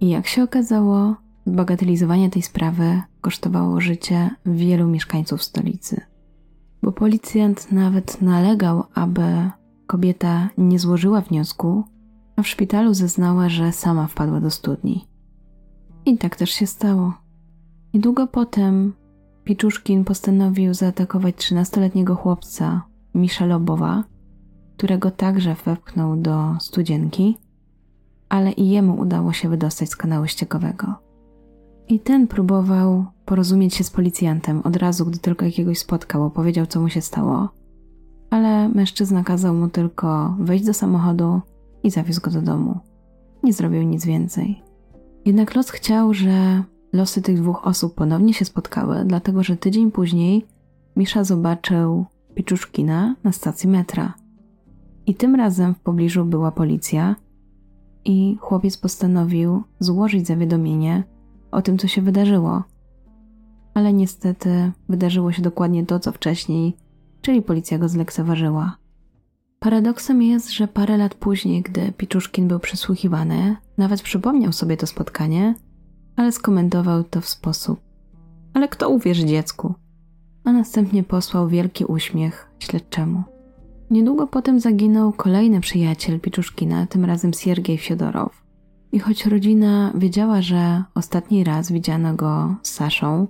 I 0.00 0.08
jak 0.08 0.26
się 0.26 0.42
okazało, 0.42 1.16
zbagatelizowanie 1.46 2.30
tej 2.30 2.42
sprawy 2.42 3.02
kosztowało 3.20 3.80
życie 3.80 4.30
wielu 4.46 4.88
mieszkańców 4.88 5.42
stolicy. 5.42 6.00
Bo 6.82 6.92
policjant 6.92 7.72
nawet 7.72 8.22
nalegał, 8.22 8.84
aby 8.94 9.50
kobieta 9.86 10.48
nie 10.58 10.78
złożyła 10.78 11.20
wniosku, 11.20 11.84
a 12.36 12.42
w 12.42 12.48
szpitalu 12.48 12.94
zeznała, 12.94 13.48
że 13.48 13.72
sama 13.72 14.06
wpadła 14.06 14.40
do 14.40 14.50
studni. 14.50 15.13
I 16.06 16.18
tak 16.18 16.36
też 16.36 16.50
się 16.50 16.66
stało. 16.66 17.14
Niedługo 17.94 18.26
potem 18.26 18.92
Piczuszkin 19.44 20.04
postanowił 20.04 20.74
zaatakować 20.74 21.34
13-letniego 21.34 22.14
chłopca, 22.14 22.82
Michelobowa, 23.14 24.04
którego 24.76 25.10
także 25.10 25.56
wepchnął 25.64 26.16
do 26.16 26.56
studzienki, 26.60 27.36
ale 28.28 28.52
i 28.52 28.70
jemu 28.70 29.00
udało 29.00 29.32
się 29.32 29.48
wydostać 29.48 29.88
z 29.88 29.96
kanału 29.96 30.26
ściekowego. 30.26 30.94
I 31.88 32.00
ten 32.00 32.26
próbował 32.26 33.04
porozumieć 33.24 33.74
się 33.74 33.84
z 33.84 33.90
policjantem 33.90 34.60
od 34.64 34.76
razu, 34.76 35.06
gdy 35.06 35.18
tylko 35.18 35.44
jakiegoś 35.44 35.78
spotkał, 35.78 36.24
opowiedział, 36.24 36.66
co 36.66 36.80
mu 36.80 36.88
się 36.88 37.00
stało, 37.00 37.48
ale 38.30 38.68
mężczyzna 38.68 39.24
kazał 39.24 39.54
mu 39.54 39.68
tylko 39.68 40.36
wejść 40.38 40.64
do 40.64 40.74
samochodu 40.74 41.40
i 41.82 41.90
zawiózł 41.90 42.20
go 42.20 42.30
do 42.30 42.42
domu. 42.42 42.78
nie 43.42 43.52
zrobił 43.52 43.82
nic 43.82 44.06
więcej. 44.06 44.62
Jednak 45.24 45.54
los 45.54 45.70
chciał, 45.70 46.14
że 46.14 46.62
losy 46.92 47.22
tych 47.22 47.40
dwóch 47.40 47.66
osób 47.66 47.94
ponownie 47.94 48.34
się 48.34 48.44
spotkały, 48.44 49.04
dlatego 49.04 49.42
że 49.42 49.56
tydzień 49.56 49.90
później 49.90 50.46
Misza 50.96 51.24
zobaczył 51.24 52.04
Piczuszkina 52.34 53.16
na 53.24 53.32
stacji 53.32 53.68
metra. 53.68 54.14
I 55.06 55.14
tym 55.14 55.34
razem 55.34 55.74
w 55.74 55.80
pobliżu 55.80 56.24
była 56.24 56.52
policja 56.52 57.16
i 58.04 58.36
chłopiec 58.40 58.76
postanowił 58.76 59.62
złożyć 59.80 60.26
zawiadomienie 60.26 61.04
o 61.50 61.62
tym, 61.62 61.78
co 61.78 61.88
się 61.88 62.02
wydarzyło. 62.02 62.62
Ale 63.74 63.92
niestety 63.92 64.72
wydarzyło 64.88 65.32
się 65.32 65.42
dokładnie 65.42 65.86
to, 65.86 66.00
co 66.00 66.12
wcześniej, 66.12 66.76
czyli 67.20 67.42
policja 67.42 67.78
go 67.78 67.88
zlekceważyła. 67.88 68.76
Paradoksem 69.64 70.22
jest, 70.22 70.50
że 70.50 70.68
parę 70.68 70.96
lat 70.96 71.14
później, 71.14 71.62
gdy 71.62 71.92
Piczuszkin 71.92 72.48
był 72.48 72.58
przesłuchiwany, 72.58 73.56
nawet 73.78 74.02
przypomniał 74.02 74.52
sobie 74.52 74.76
to 74.76 74.86
spotkanie, 74.86 75.54
ale 76.16 76.32
skomentował 76.32 77.04
to 77.04 77.20
w 77.20 77.28
sposób: 77.28 77.80
Ale 78.54 78.68
kto 78.68 78.90
uwierzy 78.90 79.26
dziecku? 79.26 79.74
A 80.44 80.52
następnie 80.52 81.02
posłał 81.02 81.48
wielki 81.48 81.84
uśmiech 81.84 82.50
śledczemu. 82.58 83.22
Niedługo 83.90 84.26
potem 84.26 84.60
zaginął 84.60 85.12
kolejny 85.12 85.60
przyjaciel 85.60 86.20
Piczuszkina, 86.20 86.86
tym 86.86 87.04
razem 87.04 87.32
Siergiej 87.32 87.78
Fiodorow. 87.78 88.42
I 88.92 88.98
choć 88.98 89.26
rodzina 89.26 89.92
wiedziała, 89.94 90.42
że 90.42 90.84
ostatni 90.94 91.44
raz 91.44 91.72
widziano 91.72 92.14
go 92.14 92.54
z 92.62 92.70
Saszą, 92.70 93.26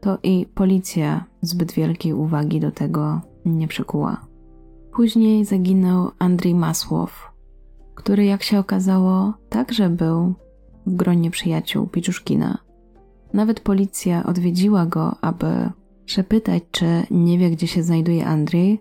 to 0.00 0.18
i 0.22 0.46
policja 0.54 1.24
zbyt 1.42 1.72
wielkiej 1.72 2.12
uwagi 2.12 2.60
do 2.60 2.70
tego 2.70 3.20
nie 3.44 3.68
przykuła. 3.68 4.35
Później 4.96 5.44
zaginął 5.44 6.10
Andrzej 6.18 6.54
Masłow, 6.54 7.32
który 7.94 8.24
jak 8.24 8.42
się 8.42 8.58
okazało 8.58 9.34
także 9.48 9.90
był 9.90 10.34
w 10.86 10.96
gronie 10.96 11.30
przyjaciół 11.30 11.86
Piczuszkina. 11.86 12.58
Nawet 13.32 13.60
policja 13.60 14.26
odwiedziła 14.26 14.86
go, 14.86 15.16
aby 15.20 15.70
przepytać, 16.04 16.62
czy 16.70 16.86
nie 17.10 17.38
wie, 17.38 17.50
gdzie 17.50 17.66
się 17.66 17.82
znajduje 17.82 18.26
Andrzej, 18.26 18.80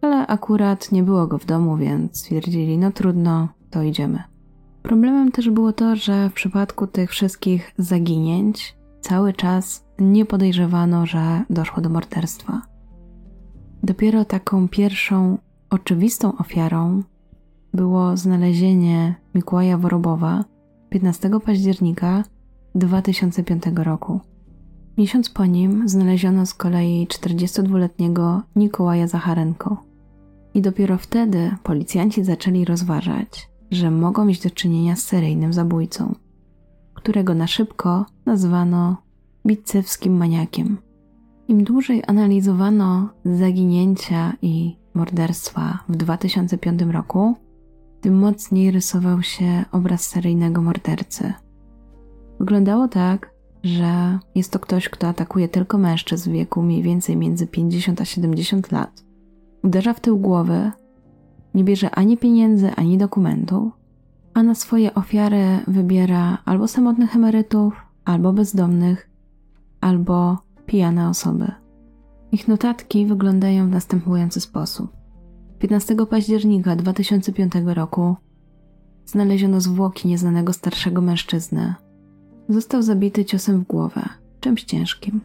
ale 0.00 0.26
akurat 0.26 0.92
nie 0.92 1.02
było 1.02 1.26
go 1.26 1.38
w 1.38 1.46
domu, 1.46 1.76
więc 1.76 2.18
stwierdzili, 2.18 2.78
no 2.78 2.92
trudno, 2.92 3.48
to 3.70 3.82
idziemy. 3.82 4.22
Problemem 4.82 5.32
też 5.32 5.50
było 5.50 5.72
to, 5.72 5.96
że 5.96 6.30
w 6.30 6.32
przypadku 6.32 6.86
tych 6.86 7.10
wszystkich 7.10 7.74
zaginięć 7.78 8.76
cały 9.00 9.32
czas 9.32 9.84
nie 9.98 10.26
podejrzewano, 10.26 11.06
że 11.06 11.42
doszło 11.50 11.82
do 11.82 11.88
morderstwa. 11.88 12.73
Dopiero 13.84 14.24
taką 14.24 14.68
pierwszą 14.68 15.38
oczywistą 15.70 16.36
ofiarą 16.38 17.02
było 17.74 18.16
znalezienie 18.16 19.14
Mikołaja 19.34 19.78
Worobowa 19.78 20.44
15 20.90 21.30
października 21.44 22.24
2005 22.74 23.62
roku. 23.76 24.20
Miesiąc 24.98 25.30
po 25.30 25.46
nim 25.46 25.88
znaleziono 25.88 26.46
z 26.46 26.54
kolei 26.54 27.06
42-letniego 27.06 28.42
Nikołaja 28.56 29.06
Zacharenko. 29.06 29.82
I 30.54 30.62
dopiero 30.62 30.98
wtedy 30.98 31.56
policjanci 31.62 32.24
zaczęli 32.24 32.64
rozważać, 32.64 33.48
że 33.70 33.90
mogą 33.90 34.24
mieć 34.24 34.40
do 34.40 34.50
czynienia 34.50 34.96
z 34.96 35.02
seryjnym 35.02 35.52
zabójcą, 35.52 36.14
którego 36.94 37.34
na 37.34 37.46
szybko 37.46 38.06
nazwano 38.26 38.96
bicewskim 39.46 40.16
maniakiem. 40.16 40.76
Im 41.48 41.64
dłużej 41.64 42.02
analizowano 42.06 43.08
zaginięcia 43.24 44.32
i 44.42 44.76
morderstwa 44.94 45.78
w 45.88 45.96
2005 45.96 46.82
roku, 46.82 47.34
tym 48.00 48.18
mocniej 48.18 48.70
rysował 48.70 49.22
się 49.22 49.64
obraz 49.72 50.06
seryjnego 50.06 50.62
mordercy. 50.62 51.32
Wyglądało 52.40 52.88
tak, 52.88 53.30
że 53.62 54.18
jest 54.34 54.52
to 54.52 54.58
ktoś, 54.58 54.88
kto 54.88 55.08
atakuje 55.08 55.48
tylko 55.48 55.78
mężczyzn 55.78 56.30
w 56.30 56.32
wieku 56.32 56.62
mniej 56.62 56.82
więcej 56.82 57.16
między 57.16 57.46
50 57.46 58.00
a 58.00 58.04
70 58.04 58.72
lat. 58.72 59.04
Uderza 59.62 59.92
w 59.94 60.00
tył 60.00 60.18
głowy, 60.18 60.70
nie 61.54 61.64
bierze 61.64 61.90
ani 61.90 62.16
pieniędzy, 62.16 62.70
ani 62.76 62.98
dokumentów, 62.98 63.72
a 64.34 64.42
na 64.42 64.54
swoje 64.54 64.94
ofiary 64.94 65.44
wybiera 65.66 66.38
albo 66.44 66.68
samotnych 66.68 67.16
emerytów, 67.16 67.74
albo 68.04 68.32
bezdomnych, 68.32 69.10
albo 69.80 70.38
pijane 70.66 71.08
osoby. 71.08 71.52
Ich 72.32 72.48
notatki 72.48 73.06
wyglądają 73.06 73.66
w 73.66 73.70
następujący 73.70 74.40
sposób. 74.40 74.92
15 75.58 75.96
października 76.10 76.76
2005 76.76 77.52
roku 77.66 78.16
znaleziono 79.06 79.60
zwłoki 79.60 80.08
nieznanego 80.08 80.52
starszego 80.52 81.00
mężczyzny. 81.00 81.74
Został 82.48 82.82
zabity 82.82 83.24
ciosem 83.24 83.60
w 83.60 83.66
głowę, 83.66 84.08
czymś 84.40 84.64
ciężkim. 84.64 85.20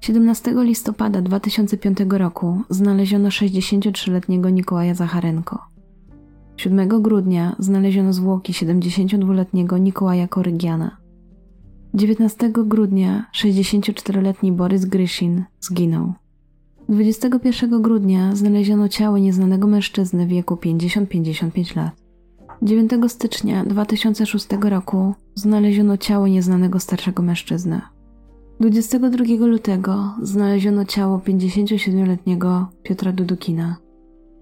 17 0.00 0.54
listopada 0.56 1.22
2005 1.22 1.98
roku 2.10 2.60
znaleziono 2.70 3.28
63-letniego 3.28 4.50
Nikołaja 4.50 4.94
Zacharenko. 4.94 5.58
7 6.56 7.02
grudnia 7.02 7.56
znaleziono 7.58 8.12
zwłoki 8.12 8.52
72-letniego 8.52 9.78
Nikołaja 9.78 10.28
Korygiana. 10.28 10.96
19 11.96 12.50
grudnia 12.52 13.26
64-letni 13.34 14.52
Borys 14.52 14.84
Grysin 14.84 15.44
zginął. 15.60 16.12
21 16.88 17.82
grudnia 17.82 18.34
znaleziono 18.34 18.88
ciało 18.88 19.18
nieznanego 19.18 19.66
mężczyzny 19.66 20.26
w 20.26 20.28
wieku 20.28 20.54
50-55 20.54 21.76
lat. 21.76 21.92
9 22.62 22.90
stycznia 23.08 23.64
2006 23.64 24.46
roku 24.60 25.14
znaleziono 25.34 25.96
ciało 25.96 26.28
nieznanego 26.28 26.80
starszego 26.80 27.22
mężczyzny. 27.22 27.80
22 28.60 29.46
lutego 29.46 30.14
znaleziono 30.22 30.84
ciało 30.84 31.18
57-letniego 31.18 32.66
Piotra 32.82 33.12
Dudukina. 33.12 33.76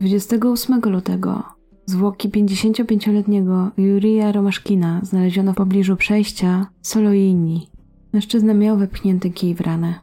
28 0.01 0.81
lutego 0.81 1.43
zwłoki 1.87 2.31
55-letniego 2.31 3.70
Jurija 3.77 4.33
Romaszkina 4.33 5.01
znaleziono 5.03 5.53
w 5.53 5.57
pobliżu 5.57 5.97
przejścia 5.97 6.66
Soloini. 6.83 7.70
Mężczyzna 8.12 8.55
miał 8.55 8.77
wepchnięty 8.77 9.31
kij 9.31 9.55
w 9.55 9.61
ranę. 9.61 9.94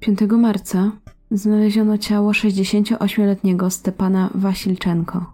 5 0.00 0.20
marca 0.20 0.92
znaleziono 1.30 1.98
ciało 1.98 2.32
68-letniego 2.32 3.70
Stepana 3.70 4.30
Wasilczenko. 4.34 5.26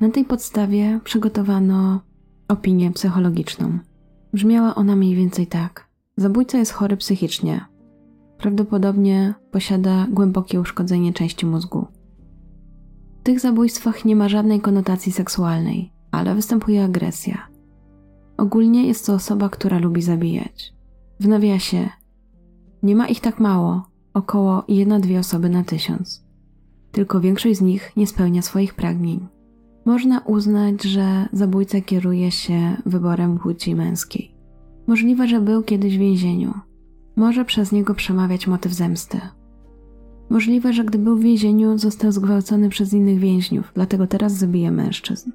Na 0.00 0.10
tej 0.10 0.24
podstawie 0.24 1.00
przygotowano 1.04 2.00
opinię 2.48 2.90
psychologiczną. 2.90 3.78
Brzmiała 4.32 4.74
ona 4.74 4.96
mniej 4.96 5.14
więcej 5.14 5.46
tak. 5.46 5.88
Zabójca 6.16 6.58
jest 6.58 6.72
chory 6.72 6.96
psychicznie. 6.96 7.64
Prawdopodobnie 8.38 9.34
posiada 9.50 10.06
głębokie 10.10 10.60
uszkodzenie 10.60 11.12
części 11.12 11.46
mózgu. 11.46 11.86
Tych 13.28 13.40
zabójstwach 13.40 14.04
nie 14.04 14.16
ma 14.16 14.28
żadnej 14.28 14.60
konotacji 14.60 15.12
seksualnej, 15.12 15.92
ale 16.10 16.34
występuje 16.34 16.84
agresja. 16.84 17.48
Ogólnie 18.36 18.86
jest 18.86 19.06
to 19.06 19.14
osoba, 19.14 19.48
która 19.48 19.78
lubi 19.78 20.02
zabijać. 20.02 20.74
W 21.20 21.28
nawiasie 21.28 21.88
nie 22.82 22.96
ma 22.96 23.06
ich 23.06 23.20
tak 23.20 23.40
mało, 23.40 23.88
około 24.14 24.64
jedna-dwie 24.68 25.18
osoby 25.18 25.48
na 25.48 25.64
tysiąc. 25.64 26.24
Tylko 26.92 27.20
większość 27.20 27.58
z 27.58 27.62
nich 27.62 27.92
nie 27.96 28.06
spełnia 28.06 28.42
swoich 28.42 28.74
pragnień. 28.74 29.28
Można 29.84 30.20
uznać, 30.20 30.82
że 30.82 31.28
zabójca 31.32 31.80
kieruje 31.80 32.30
się 32.30 32.76
wyborem 32.86 33.38
płci 33.38 33.74
męskiej. 33.74 34.34
Możliwe, 34.86 35.28
że 35.28 35.40
był 35.40 35.62
kiedyś 35.62 35.96
w 35.96 36.00
więzieniu. 36.00 36.54
Może 37.16 37.44
przez 37.44 37.72
niego 37.72 37.94
przemawiać 37.94 38.46
motyw 38.46 38.72
zemsty. 38.72 39.20
Możliwe, 40.30 40.72
że 40.72 40.84
gdy 40.84 40.98
był 40.98 41.16
w 41.16 41.22
więzieniu, 41.22 41.78
został 41.78 42.12
zgwałcony 42.12 42.68
przez 42.68 42.92
innych 42.92 43.18
więźniów, 43.18 43.72
dlatego 43.74 44.06
teraz 44.06 44.32
zabija 44.32 44.70
mężczyzn. 44.70 45.30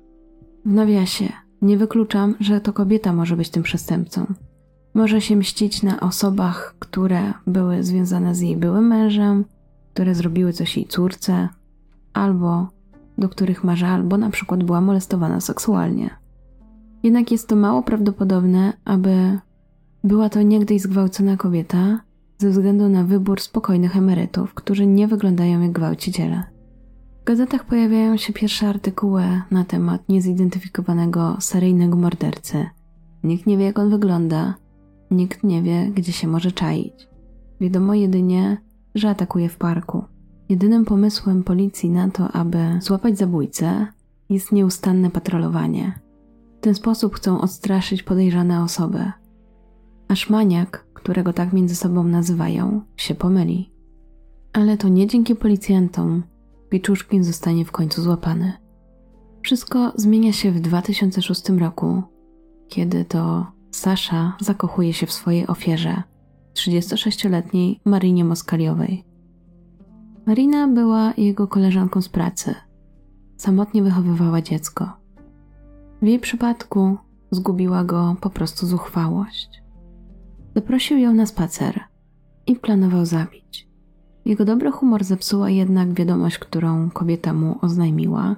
W 0.66 0.74
nawiasie, 0.74 1.30
nie 1.62 1.78
wykluczam, 1.78 2.36
że 2.40 2.62
to 2.62 2.74
kobieta 2.74 3.14
może 3.14 3.38
być 3.38 3.50
tym 3.50 3.64
przestępcą. 3.64 4.26
Może 4.94 5.22
się 5.22 5.36
mścić 5.36 5.84
na 5.84 6.00
osobach, 6.00 6.76
które 6.80 7.34
były 7.48 7.84
związane 7.84 8.36
z 8.36 8.42
jej 8.42 8.58
byłym 8.58 8.88
mężem, 8.88 9.46
które 9.94 10.16
zrobiły 10.16 10.54
coś 10.54 10.78
jej 10.78 10.86
córce, 10.86 11.50
albo 12.14 12.68
do 13.18 13.30
których 13.30 13.64
ma 13.64 13.76
żal, 13.76 14.04
bo 14.04 14.18
na 14.18 14.30
przykład 14.30 14.64
była 14.64 14.82
molestowana 14.82 15.42
seksualnie. 15.42 16.10
Jednak 17.04 17.32
jest 17.32 17.48
to 17.48 17.56
mało 17.56 17.84
prawdopodobne, 17.84 18.74
aby 18.86 19.40
była 20.04 20.30
to 20.30 20.42
niegdyś 20.42 20.82
zgwałcona 20.82 21.38
kobieta 21.38 22.00
ze 22.38 22.50
względu 22.50 22.90
na 22.90 23.04
wybór 23.04 23.42
spokojnych 23.42 23.98
emerytów, 23.98 24.54
którzy 24.54 24.88
nie 24.88 25.08
wyglądają 25.08 25.62
jak 25.62 25.72
gwałciciele. 25.72 26.44
W 27.22 27.26
gazetach 27.26 27.66
pojawiają 27.66 28.18
się 28.18 28.34
pierwsze 28.34 28.68
artykuły 28.68 29.24
na 29.52 29.64
temat 29.64 30.10
niezidentyfikowanego 30.10 31.38
seryjnego 31.40 31.96
mordercy. 31.98 32.66
Nikt 33.24 33.46
nie 33.46 33.58
wie, 33.58 33.66
jak 33.66 33.80
on 33.80 33.90
wygląda, 33.90 34.56
nikt 35.12 35.44
nie 35.44 35.62
wie, 35.62 35.92
gdzie 35.96 36.12
się 36.12 36.28
może 36.28 36.52
czaić. 36.52 37.08
Wiadomo 37.62 37.94
jedynie, 37.94 38.58
że 38.96 39.10
atakuje 39.10 39.50
w 39.50 39.58
parku. 39.58 40.04
Jedynym 40.50 40.86
pomysłem 40.86 41.44
policji 41.44 41.90
na 41.90 42.10
to, 42.10 42.32
aby 42.32 42.58
złapać 42.82 43.18
zabójcę, 43.18 43.88
jest 44.30 44.52
nieustanne 44.52 45.10
patrolowanie. 45.10 46.00
ten 46.62 46.76
sposób 46.76 47.16
chcą 47.16 47.42
odstraszyć 47.42 48.04
podejrzane 48.04 48.64
osoby. 48.64 49.12
Aż 50.08 50.30
maniak, 50.30 50.86
którego 51.04 51.34
tak 51.34 51.54
między 51.54 51.76
sobą 51.76 52.04
nazywają, 52.04 52.82
się 52.98 53.16
pomyli. 53.16 53.72
Ale 54.54 54.78
to 54.78 54.90
nie 54.90 55.08
dzięki 55.08 55.36
policjantom 55.36 56.24
Piczuszkin 56.70 57.24
zostanie 57.24 57.66
w 57.66 57.72
końcu 57.72 58.02
złapany. 58.02 58.54
Wszystko 59.42 59.92
zmienia 59.96 60.34
się 60.34 60.52
w 60.52 60.60
2006 60.60 61.50
roku, 61.50 62.04
kiedy 62.68 63.06
to 63.06 63.46
Sasza 63.72 64.38
zakochuje 64.40 64.94
się 64.94 65.06
w 65.06 65.12
swojej 65.12 65.48
ofierze, 65.48 66.04
36-letniej 66.54 67.80
Marinie 67.86 68.26
Moskaliowej. 68.26 69.06
Marina 70.26 70.68
była 70.68 71.14
jego 71.18 71.48
koleżanką 71.48 72.02
z 72.02 72.10
pracy. 72.10 72.56
Samotnie 73.38 73.84
wychowywała 73.84 74.42
dziecko. 74.42 74.90
W 76.02 76.08
jej 76.08 76.20
przypadku 76.20 76.98
zgubiła 77.32 77.84
go 77.84 78.16
po 78.22 78.30
prostu 78.30 78.68
zuchwałość. 78.68 79.63
Zaprosił 80.56 80.98
ją 80.98 81.14
na 81.14 81.26
spacer 81.26 81.80
i 82.48 82.56
planował 82.56 83.06
zabić. 83.06 83.68
Jego 84.26 84.46
dobry 84.46 84.72
humor 84.72 85.04
zepsuła 85.04 85.50
jednak 85.50 85.94
wiadomość, 85.94 86.38
którą 86.38 86.90
kobieta 86.90 87.34
mu 87.34 87.56
oznajmiła. 87.62 88.36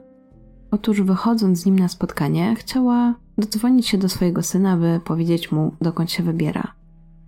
Otóż 0.71 1.01
wychodząc 1.01 1.59
z 1.59 1.65
nim 1.65 1.79
na 1.79 1.87
spotkanie, 1.87 2.55
chciała 2.55 3.15
dodzwonić 3.37 3.87
się 3.87 3.97
do 3.97 4.09
swojego 4.09 4.43
syna, 4.43 4.77
by 4.77 4.99
powiedzieć 5.05 5.51
mu, 5.51 5.71
dokąd 5.81 6.11
się 6.11 6.23
wybiera. 6.23 6.73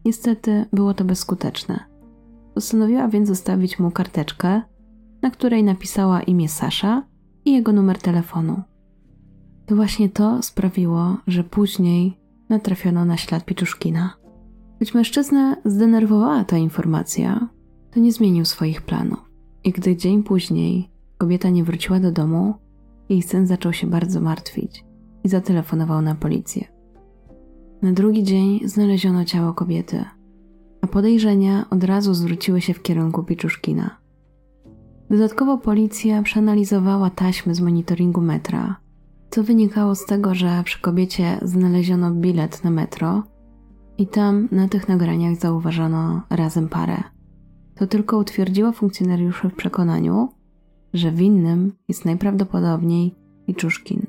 Niestety 0.05 0.65
było 0.73 0.93
to 0.93 1.05
bezskuteczne. 1.05 1.79
Postanowiła 2.53 3.07
więc 3.07 3.27
zostawić 3.27 3.79
mu 3.79 3.91
karteczkę, 3.91 4.61
na 5.21 5.31
której 5.31 5.63
napisała 5.63 6.21
imię 6.21 6.49
Sasza 6.49 7.03
i 7.45 7.53
jego 7.53 7.71
numer 7.73 7.97
telefonu. 7.97 8.61
To 9.65 9.75
właśnie 9.75 10.09
to 10.09 10.43
sprawiło, 10.43 11.17
że 11.27 11.43
później 11.43 12.17
natrafiono 12.49 13.05
na 13.05 13.17
ślad 13.17 13.45
Piczuszkina. 13.45 14.13
Choć 14.79 14.93
mężczyznę 14.93 15.55
zdenerwowała 15.65 16.43
ta 16.43 16.57
informacja, 16.57 17.49
to 17.91 17.99
nie 17.99 18.11
zmienił 18.11 18.45
swoich 18.45 18.81
planów. 18.81 19.19
I 19.63 19.71
gdy 19.71 19.95
dzień 19.95 20.23
później 20.23 20.89
kobieta 21.17 21.49
nie 21.49 21.63
wróciła 21.63 21.99
do 21.99 22.11
domu, 22.11 22.53
jej 23.09 23.21
syn 23.21 23.47
zaczął 23.47 23.73
się 23.73 23.87
bardzo 23.87 24.21
martwić 24.21 24.85
i 25.23 25.29
zatelefonował 25.29 26.01
na 26.01 26.15
policję. 26.15 26.67
Na 27.81 27.91
drugi 27.91 28.23
dzień 28.23 28.59
znaleziono 28.65 29.25
ciało 29.25 29.53
kobiety, 29.53 30.05
a 30.81 30.87
podejrzenia 30.87 31.65
od 31.69 31.83
razu 31.83 32.13
zwróciły 32.13 32.61
się 32.61 32.73
w 32.73 32.81
kierunku 32.81 33.23
Piczuszkina. 33.23 33.97
Dodatkowo 35.09 35.57
policja 35.57 36.21
przeanalizowała 36.21 37.09
taśmy 37.09 37.55
z 37.55 37.61
monitoringu 37.61 38.21
metra, 38.21 38.75
co 39.29 39.43
wynikało 39.43 39.95
z 39.95 40.05
tego, 40.05 40.35
że 40.35 40.61
przy 40.65 40.81
kobiecie 40.81 41.39
znaleziono 41.41 42.11
bilet 42.11 42.63
na 42.63 42.69
metro 42.69 43.23
i 43.97 44.07
tam 44.07 44.47
na 44.51 44.67
tych 44.67 44.87
nagraniach 44.87 45.35
zauważono 45.35 46.21
razem 46.29 46.69
parę. 46.69 46.97
To 47.75 47.87
tylko 47.87 48.17
utwierdziło 48.17 48.71
funkcjonariuszy 48.71 49.49
w 49.49 49.55
przekonaniu, 49.55 50.29
że 50.93 51.11
winnym 51.11 51.73
jest 51.87 52.05
najprawdopodobniej 52.05 53.15
Piczuszkin. 53.45 54.05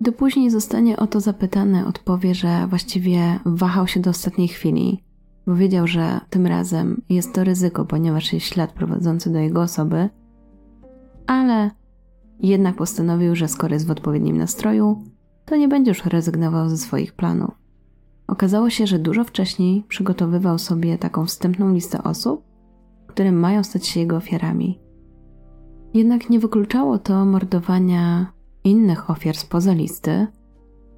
Gdy 0.00 0.12
później 0.12 0.50
zostanie 0.50 0.96
o 0.96 1.06
to 1.06 1.20
zapytany, 1.20 1.86
odpowie, 1.86 2.34
że 2.34 2.66
właściwie 2.66 3.40
wahał 3.44 3.86
się 3.86 4.00
do 4.00 4.10
ostatniej 4.10 4.48
chwili, 4.48 5.04
bo 5.46 5.54
wiedział, 5.54 5.86
że 5.86 6.20
tym 6.30 6.46
razem 6.46 7.02
jest 7.08 7.34
to 7.34 7.44
ryzyko, 7.44 7.84
ponieważ 7.84 8.32
jest 8.32 8.46
ślad 8.46 8.72
prowadzący 8.72 9.32
do 9.32 9.38
jego 9.38 9.62
osoby, 9.62 10.08
ale 11.26 11.70
jednak 12.40 12.76
postanowił, 12.76 13.36
że 13.36 13.48
skoro 13.48 13.74
jest 13.74 13.86
w 13.86 13.90
odpowiednim 13.90 14.36
nastroju, 14.36 15.02
to 15.44 15.56
nie 15.56 15.68
będzie 15.68 15.90
już 15.90 16.04
rezygnował 16.04 16.68
ze 16.68 16.76
swoich 16.76 17.12
planów. 17.12 17.67
Okazało 18.28 18.70
się, 18.70 18.86
że 18.86 18.98
dużo 18.98 19.24
wcześniej 19.24 19.84
przygotowywał 19.88 20.58
sobie 20.58 20.98
taką 20.98 21.26
wstępną 21.26 21.74
listę 21.74 22.02
osób, 22.02 22.44
które 23.06 23.32
mają 23.32 23.64
stać 23.64 23.86
się 23.86 24.00
jego 24.00 24.16
ofiarami. 24.16 24.80
Jednak 25.94 26.30
nie 26.30 26.38
wykluczało 26.38 26.98
to 26.98 27.24
mordowania 27.24 28.32
innych 28.64 29.10
ofiar 29.10 29.36
spoza 29.36 29.72
listy, 29.72 30.26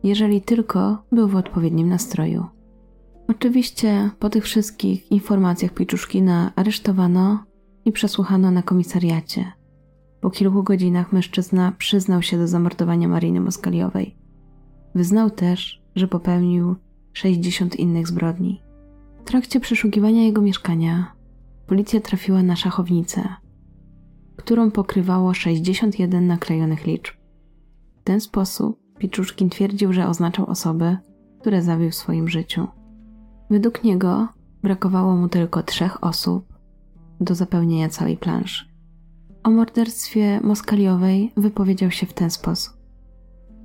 jeżeli 0.03 0.43
tylko 0.43 1.03
był 1.13 1.29
w 1.29 1.37
odpowiednim 1.37 1.89
nastroju. 1.89 2.47
Oczywiście 3.29 4.11
po 4.19 4.31
tych 4.31 4.45
wszystkich 4.45 5.13
informacjach 5.13 5.75
Piczuszkina 5.75 6.53
aresztowano 6.57 7.45
i 7.85 7.93
przesłuchano 7.93 8.51
na 8.51 8.63
komisariacie. 8.63 9.53
Po 10.21 10.31
kilku 10.31 10.63
godzinach 10.63 11.13
mężczyzna 11.13 11.73
przyznał 11.79 12.23
się 12.23 12.39
do 12.39 12.49
zamordowania 12.49 13.09
Mariny 13.09 13.41
Moskaliowej. 13.41 14.17
Wyznał 14.95 15.31
też, 15.31 15.83
że 15.97 16.09
popełnił 16.09 16.77
60 17.13 17.77
innych 17.77 18.09
zbrodni. 18.09 18.63
W 19.21 19.25
trakcie 19.25 19.61
przeszukiwania 19.61 20.23
jego 20.23 20.43
mieszkania 20.43 21.13
policja 21.67 22.01
trafiła 22.01 22.43
na 22.43 22.57
szachownicę, 22.57 23.29
którą 24.37 24.71
pokrywało 24.71 25.35
61 25.35 26.27
naklejonych 26.27 26.87
liczb. 26.87 27.15
W 28.01 28.05
ten 28.05 28.21
sposób 28.21 28.81
Piczuszkin 28.99 29.51
twierdził, 29.51 29.93
że 29.93 30.09
oznaczał 30.09 30.47
osoby, 30.47 30.97
które 31.41 31.63
zabił 31.63 31.91
w 31.91 31.95
swoim 31.95 32.29
życiu. 32.29 32.67
Według 33.51 33.85
niego 33.85 34.29
brakowało 34.63 35.17
mu 35.17 35.29
tylko 35.29 35.63
trzech 35.63 36.05
osób 36.05 36.45
do 37.21 37.35
zapełnienia 37.35 37.89
całej 37.89 38.17
planszy. 38.17 38.65
O 39.43 39.51
morderstwie 39.51 40.41
Moskaliowej 40.43 41.33
wypowiedział 41.37 41.91
się 41.91 42.07
w 42.07 42.13
ten 42.13 42.31
sposób. 42.31 42.75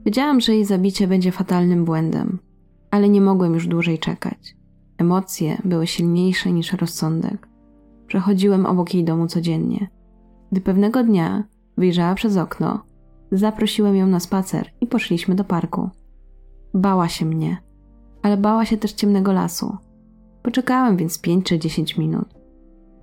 Wiedziałam, 0.06 0.42
że 0.42 0.54
jej 0.54 0.66
zabicie 0.66 1.08
będzie 1.08 1.32
fatalnym 1.32 1.86
błędem, 1.86 2.40
ale 2.96 3.10
nie 3.10 3.22
mogłem 3.22 3.54
już 3.54 3.68
dłużej 3.68 4.00
czekać. 4.00 4.56
Emocje 4.98 5.62
były 5.66 5.88
silniejsze 5.88 6.52
niż 6.52 6.74
rozsądek. 6.74 7.48
Przechodziłem 8.08 8.66
obok 8.66 8.94
jej 8.94 9.04
domu 9.04 9.28
codziennie. 9.28 9.88
Gdy 10.52 10.62
pewnego 10.62 11.04
dnia 11.04 11.44
wyjrzała 11.78 12.16
przez 12.16 12.38
okno, 12.38 12.84
zaprosiłem 13.32 13.96
ją 13.96 14.08
na 14.08 14.20
spacer 14.20 14.70
i 14.82 14.88
poszliśmy 14.88 15.36
do 15.36 15.44
parku. 15.44 15.90
Bała 16.74 17.08
się 17.08 17.26
mnie, 17.26 17.58
ale 18.22 18.38
bała 18.38 18.66
się 18.66 18.78
też 18.78 18.94
ciemnego 18.94 19.34
lasu. 19.34 19.78
Poczekałem 20.44 20.98
więc 20.98 21.22
pięć 21.22 21.46
czy 21.46 21.60
dziesięć 21.60 21.98
minut. 21.98 22.28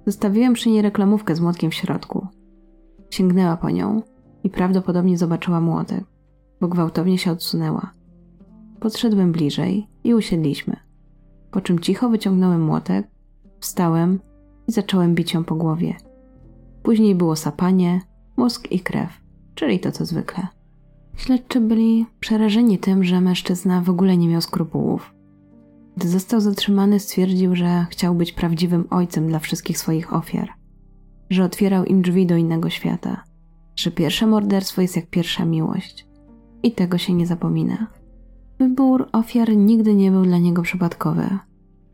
Zostawiłem 0.07 0.53
przy 0.53 0.71
niej 0.71 0.83
reklamówkę 0.83 1.37
z 1.37 1.41
młotkiem 1.41 1.71
w 1.71 1.75
środku. 1.75 2.27
Sięgnęła 3.11 3.57
po 3.57 3.71
nią 3.71 4.03
i 4.45 4.51
prawdopodobnie 4.51 5.19
zobaczyła 5.19 5.61
młotek, 5.61 6.05
bo 6.61 6.69
gwałtownie 6.69 7.19
się 7.19 7.31
odsunęła. 7.33 8.02
Podszedłem 8.83 9.33
bliżej 9.33 9.87
i 10.05 10.15
usiedliśmy. 10.15 10.77
Po 11.51 11.61
czym 11.61 11.79
cicho 11.79 12.09
wyciągnąłem 12.09 12.63
młotek, 12.65 13.07
wstałem 13.61 14.21
i 14.69 14.73
zacząłem 14.73 15.15
bić 15.15 15.35
ją 15.35 15.45
po 15.45 15.55
głowie. 15.55 15.95
Później 16.83 17.15
było 17.15 17.37
sapanie, 17.37 18.01
mózg 18.37 18.73
i 18.73 18.81
krew, 18.81 19.09
czyli 19.55 19.81
to 19.81 19.93
co 19.93 20.05
zwykle. 20.05 20.47
Śledczy 21.17 21.61
byli 21.61 22.07
przerażeni 22.21 22.79
tym, 22.79 23.05
że 23.05 23.21
mężczyzna 23.21 23.81
w 23.81 23.91
ogóle 23.91 24.17
nie 24.17 24.29
miał 24.29 24.41
skrupułów. 24.41 25.15
Gdy 25.97 26.09
został 26.09 26.41
zatrzymany, 26.41 27.01
stwierdził, 27.01 27.57
że 27.57 27.87
chciał 27.91 28.15
być 28.15 28.33
prawdziwym 28.33 28.85
ojcem 28.91 29.27
dla 29.27 29.39
wszystkich 29.39 29.79
swoich 29.79 30.13
ofiar, 30.13 30.49
że 31.31 31.45
otwierał 31.45 31.85
im 31.85 32.03
drzwi 32.03 32.27
do 32.27 32.37
innego 32.37 32.71
świata, 32.71 33.25
że 33.77 33.91
pierwsze 33.91 34.27
morderstwo 34.27 34.83
jest 34.83 34.97
jak 34.97 35.07
pierwsza 35.07 35.45
miłość 35.45 36.07
i 36.63 36.73
tego 36.73 36.99
się 36.99 37.13
nie 37.13 37.27
zapomina. 37.27 38.02
Wybór 38.63 39.09
ofiar 39.13 39.57
nigdy 39.57 39.95
nie 39.95 40.11
był 40.11 40.23
dla 40.23 40.39
niego 40.39 40.63
przypadkowy. 40.63 41.39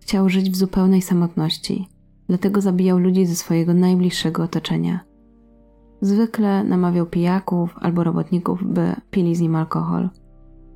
Chciał 0.00 0.28
żyć 0.28 0.50
w 0.50 0.56
zupełnej 0.56 1.02
samotności, 1.02 1.88
dlatego 2.28 2.60
zabijał 2.60 2.98
ludzi 2.98 3.26
ze 3.26 3.34
swojego 3.34 3.74
najbliższego 3.74 4.42
otoczenia. 4.42 5.00
Zwykle 6.00 6.64
namawiał 6.64 7.06
pijaków 7.06 7.74
albo 7.80 8.04
robotników, 8.04 8.62
by 8.64 8.94
pili 9.10 9.34
z 9.34 9.40
nim 9.40 9.54
alkohol. 9.54 10.08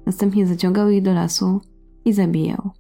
Następnie 0.07 0.47
zaciągał 0.47 0.91
ich 0.91 1.03
do 1.03 1.13
lasu 1.13 1.61
i 2.05 2.13
zabijał. 2.13 2.71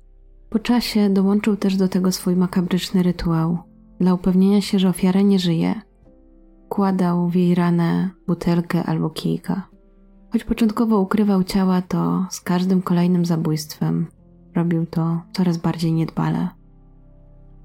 Po 0.50 0.58
czasie 0.58 1.10
dołączył 1.10 1.56
też 1.56 1.76
do 1.76 1.88
tego 1.88 2.12
swój 2.12 2.36
makabryczny 2.36 3.02
rytuał. 3.02 3.58
Dla 4.00 4.14
upewnienia 4.14 4.60
się, 4.60 4.78
że 4.78 4.88
ofiara 4.88 5.20
nie 5.20 5.38
żyje, 5.38 5.80
kładał 6.68 7.28
w 7.28 7.34
jej 7.34 7.54
ranę 7.54 8.10
butelkę 8.26 8.84
albo 8.84 9.10
kijka. 9.10 9.71
Choć 10.32 10.44
początkowo 10.44 11.00
ukrywał 11.00 11.44
ciała, 11.44 11.82
to 11.82 12.26
z 12.30 12.40
każdym 12.40 12.82
kolejnym 12.82 13.24
zabójstwem 13.24 14.06
robił 14.54 14.86
to 14.86 15.22
coraz 15.32 15.56
bardziej 15.56 15.92
niedbale. 15.92 16.48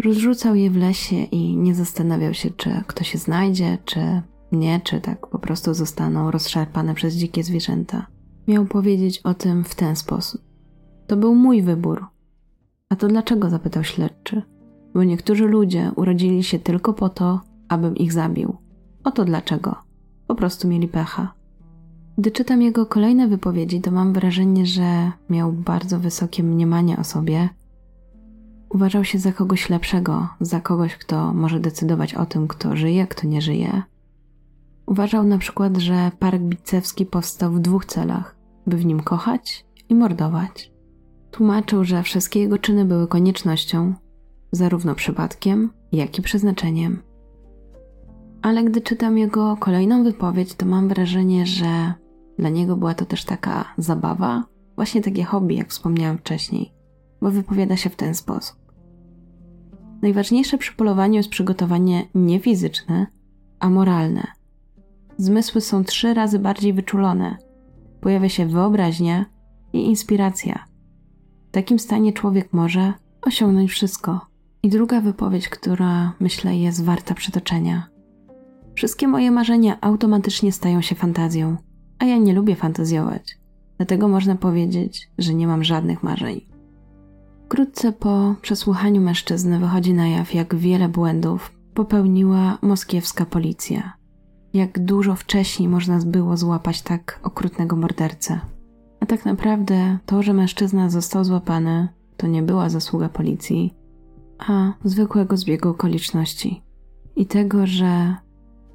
Rozrzucał 0.04 0.56
je 0.56 0.70
w 0.70 0.78
lesie 0.78 1.16
i 1.16 1.58
nie 1.58 1.76
zastanawiał 1.76 2.34
się, 2.34 2.50
czy 2.50 2.84
ktoś 2.88 3.12
się 3.12 3.18
znajdzie, 3.18 3.78
czy 3.86 4.22
nie, 4.52 4.82
czy 4.84 5.02
tak 5.02 5.28
po 5.28 5.40
prostu 5.40 5.74
zostaną 5.74 6.32
rozszarpane 6.32 6.94
przez 6.94 7.16
dzikie 7.16 7.44
zwierzęta. 7.44 8.08
Miał 8.48 8.66
powiedzieć 8.66 9.20
o 9.20 9.34
tym 9.34 9.64
w 9.64 9.76
ten 9.76 9.96
sposób. 9.96 10.42
To 11.08 11.18
był 11.18 11.36
mój 11.36 11.62
wybór. 11.62 12.06
A 12.90 12.96
to 12.96 13.08
dlaczego? 13.08 13.50
zapytał 13.50 13.84
śledczy. 13.84 14.42
Bo 14.94 15.04
niektórzy 15.04 15.46
ludzie 15.46 15.92
urodzili 15.96 16.44
się 16.44 16.60
tylko 16.60 16.94
po 16.94 17.10
to, 17.10 17.42
abym 17.70 17.96
ich 17.96 18.14
zabił. 18.14 18.58
Oto 19.04 19.26
dlaczego. 19.26 19.76
Po 20.28 20.36
prostu 20.36 20.68
mieli 20.68 20.88
pecha. 20.88 21.37
Gdy 22.18 22.32
czytam 22.32 22.62
jego 22.62 22.86
kolejne 22.86 23.28
wypowiedzi, 23.28 23.82
to 23.82 23.92
mam 23.92 24.14
wrażenie, 24.14 24.66
że 24.66 25.12
miał 25.30 25.54
bardzo 25.54 26.00
wysokie 26.00 26.44
mniemanie 26.44 26.98
o 26.98 27.04
sobie. 27.04 27.50
Uważał 28.70 29.04
się 29.04 29.20
za 29.20 29.32
kogoś 29.32 29.70
lepszego, 29.70 30.28
za 30.42 30.62
kogoś, 30.62 30.96
kto 30.96 31.34
może 31.34 31.60
decydować 31.60 32.14
o 32.14 32.26
tym, 32.26 32.48
kto 32.48 32.76
żyje, 32.76 33.08
kto 33.08 33.28
nie 33.28 33.42
żyje. 33.42 33.84
Uważał 34.86 35.24
na 35.24 35.38
przykład, 35.38 35.78
że 35.78 36.12
park 36.20 36.42
bicewski 36.42 37.06
powstał 37.06 37.52
w 37.52 37.60
dwóch 37.60 37.86
celach: 37.86 38.36
by 38.68 38.78
w 38.78 38.86
nim 38.86 39.00
kochać 39.00 39.66
i 39.90 39.96
mordować. 39.96 40.72
Tłumaczył, 41.32 41.84
że 41.84 42.04
wszystkie 42.04 42.40
jego 42.40 42.58
czyny 42.58 42.86
były 42.86 43.08
koniecznością, 43.08 43.94
zarówno 44.52 44.96
przypadkiem, 44.96 45.70
jak 45.92 46.20
i 46.20 46.22
przeznaczeniem. 46.22 47.02
Ale 48.42 48.64
gdy 48.64 48.82
czytam 48.82 49.18
jego 49.18 49.58
kolejną 49.58 50.04
wypowiedź, 50.04 50.54
to 50.54 50.66
mam 50.66 50.88
wrażenie, 50.88 51.46
że 51.46 51.94
dla 52.40 52.50
niego 52.50 52.78
była 52.78 52.94
to 52.94 53.06
też 53.06 53.26
taka 53.26 53.66
zabawa, 53.78 54.44
właśnie 54.76 55.02
takie 55.02 55.24
hobby, 55.24 55.56
jak 55.56 55.70
wspomniałam 55.70 56.18
wcześniej, 56.18 56.74
bo 57.22 57.32
wypowiada 57.32 57.78
się 57.78 57.90
w 57.90 57.96
ten 57.96 58.16
sposób. 58.16 58.58
Najważniejsze 60.02 60.58
przy 60.58 60.74
polowaniu 60.76 61.16
jest 61.16 61.30
przygotowanie 61.30 62.08
nie 62.16 62.40
fizyczne, 62.40 63.08
a 63.60 63.70
moralne. 63.70 64.28
Zmysły 65.18 65.62
są 65.62 65.84
trzy 65.84 66.14
razy 66.14 66.40
bardziej 66.40 66.74
wyczulone. 66.74 67.38
Pojawia 68.02 68.30
się 68.30 68.46
wyobraźnia 68.46 69.26
i 69.74 69.86
inspiracja. 69.86 70.66
W 71.48 71.52
takim 71.52 71.80
stanie 71.80 72.14
człowiek 72.14 72.54
może 72.54 72.94
osiągnąć 73.22 73.72
wszystko. 73.72 74.28
I 74.64 74.70
druga 74.70 75.02
wypowiedź, 75.02 75.50
która 75.50 76.14
myślę 76.20 76.58
jest 76.58 76.84
warta 76.84 77.14
przytoczenia. 77.14 77.88
Wszystkie 78.76 79.08
moje 79.08 79.32
marzenia 79.32 79.78
automatycznie 79.82 80.52
stają 80.52 80.82
się 80.82 80.96
fantazją, 80.96 81.58
a 82.00 82.06
ja 82.06 82.18
nie 82.18 82.34
lubię 82.34 82.56
fantazjować. 82.56 83.38
Dlatego 83.78 84.08
można 84.08 84.36
powiedzieć, 84.36 85.10
że 85.18 85.34
nie 85.34 85.48
mam 85.48 85.64
żadnych 85.64 86.04
marzeń. 86.04 86.42
Wkrótce 87.46 87.92
po 87.92 88.36
przesłuchaniu 88.42 89.02
mężczyzny 89.02 89.60
wychodzi 89.60 89.94
na 89.94 90.08
jaw, 90.08 90.34
jak 90.34 90.56
wiele 90.56 90.90
błędów 90.90 91.52
popełniła 91.74 92.58
moskiewska 92.62 93.26
policja. 93.26 93.94
Jak 94.54 94.86
dużo 94.86 95.16
wcześniej 95.16 95.70
można 95.70 96.00
było 96.06 96.38
złapać 96.38 96.82
tak 96.82 97.20
okrutnego 97.24 97.76
mordercę. 97.76 98.40
A 99.00 99.06
tak 99.06 99.26
naprawdę 99.26 99.98
to, 100.06 100.24
że 100.24 100.34
mężczyzna 100.34 100.90
został 100.90 101.24
złapany, 101.24 101.88
to 102.18 102.28
nie 102.28 102.44
była 102.44 102.70
zasługa 102.70 103.10
policji, 103.10 103.74
a 104.38 104.74
zwykłego 104.84 105.38
zbiegu 105.38 105.70
okoliczności. 105.70 106.64
I 107.16 107.26
tego, 107.26 107.68
że 107.68 108.16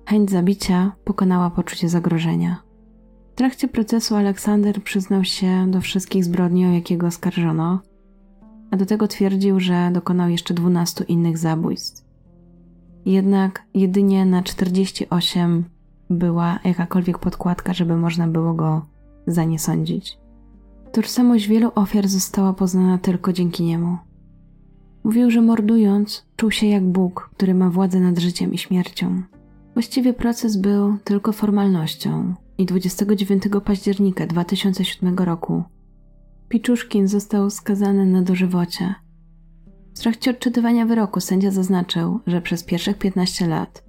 chęć 0.06 0.30
zabicia 0.30 0.92
pokonała 1.04 1.50
poczucie 1.50 1.88
zagrożenia. 1.88 2.62
W 3.32 3.34
trakcie 3.34 3.68
procesu 3.68 4.16
Aleksander 4.16 4.82
przyznał 4.82 5.24
się 5.24 5.70
do 5.70 5.80
wszystkich 5.80 6.24
zbrodni, 6.24 6.66
o 6.66 6.72
jakiego 6.72 7.06
oskarżono, 7.06 7.80
a 8.70 8.76
do 8.76 8.86
tego 8.86 9.08
twierdził, 9.08 9.60
że 9.60 9.90
dokonał 9.92 10.28
jeszcze 10.28 10.54
12 10.54 11.04
innych 11.04 11.38
zabójstw. 11.38 12.04
Jednak 13.06 13.62
jedynie 13.74 14.26
na 14.26 14.42
48 14.42 15.64
była 16.10 16.58
jakakolwiek 16.64 17.18
podkładka, 17.18 17.72
żeby 17.72 17.96
można 17.96 18.28
było 18.28 18.54
go 18.54 18.86
za 19.26 19.44
nie 19.44 19.58
sądzić. 19.58 20.18
Tożsamość 20.92 21.48
wielu 21.48 21.70
ofiar 21.74 22.08
została 22.08 22.52
poznana 22.52 22.98
tylko 22.98 23.32
dzięki 23.32 23.62
niemu. 23.62 23.98
Mówił, 25.04 25.30
że 25.30 25.42
mordując, 25.42 26.26
czuł 26.36 26.50
się 26.50 26.66
jak 26.66 26.84
Bóg, 26.84 27.30
który 27.36 27.54
ma 27.54 27.70
władzę 27.70 28.00
nad 28.00 28.18
życiem 28.18 28.52
i 28.52 28.58
śmiercią. 28.58 29.22
Właściwie 29.74 30.12
proces 30.12 30.56
był 30.56 30.96
tylko 31.04 31.32
formalnością 31.32 32.34
i 32.58 32.66
29 32.66 33.42
października 33.64 34.26
2007 34.26 35.18
roku 35.18 35.62
Piczuszkin 36.48 37.08
został 37.08 37.50
skazany 37.50 38.06
na 38.06 38.22
dożywocie. 38.22 38.94
W 39.94 39.98
trakcie 39.98 40.30
odczytywania 40.30 40.86
wyroku 40.86 41.20
sędzia 41.20 41.50
zaznaczył, 41.50 42.20
że 42.26 42.42
przez 42.42 42.64
pierwszych 42.64 42.98
15 42.98 43.46
lat 43.46 43.84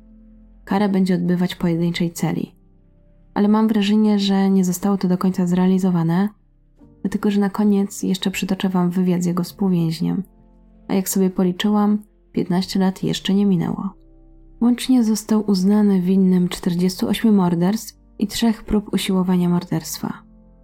karę 0.65 0.89
będzie 0.89 1.15
odbywać 1.15 1.56
pojedynczej 1.56 2.12
celi. 2.12 2.56
Ale 3.34 3.47
mam 3.47 3.67
wrażenie, 3.67 4.19
że 4.19 4.49
nie 4.49 4.65
zostało 4.65 4.97
to 4.97 5.08
do 5.08 5.17
końca 5.17 5.47
zrealizowane, 5.47 6.30
dlatego 7.02 7.32
że 7.32 7.39
na 7.39 7.49
koniec 7.49 8.04
jeszcze 8.04 8.32
przytoczę 8.32 8.69
Wam 8.69 8.89
wywiad 8.89 9.23
z 9.23 9.26
jego 9.26 9.43
współwięźniem. 9.43 10.23
A 10.88 10.93
jak 10.93 11.10
sobie 11.10 11.30
policzyłam, 11.30 12.04
15 12.32 12.80
lat 12.80 13.04
jeszcze 13.04 13.34
nie 13.34 13.45
minęło. 13.45 13.93
Łącznie 14.62 15.04
został 15.04 15.43
uznany 15.52 16.02
winnym 16.02 16.49
48 16.49 17.36
morderstw 17.36 18.02
i 18.19 18.28
trzech 18.28 18.63
prób 18.63 18.93
usiłowania 18.93 19.49
morderstwa. 19.49 20.23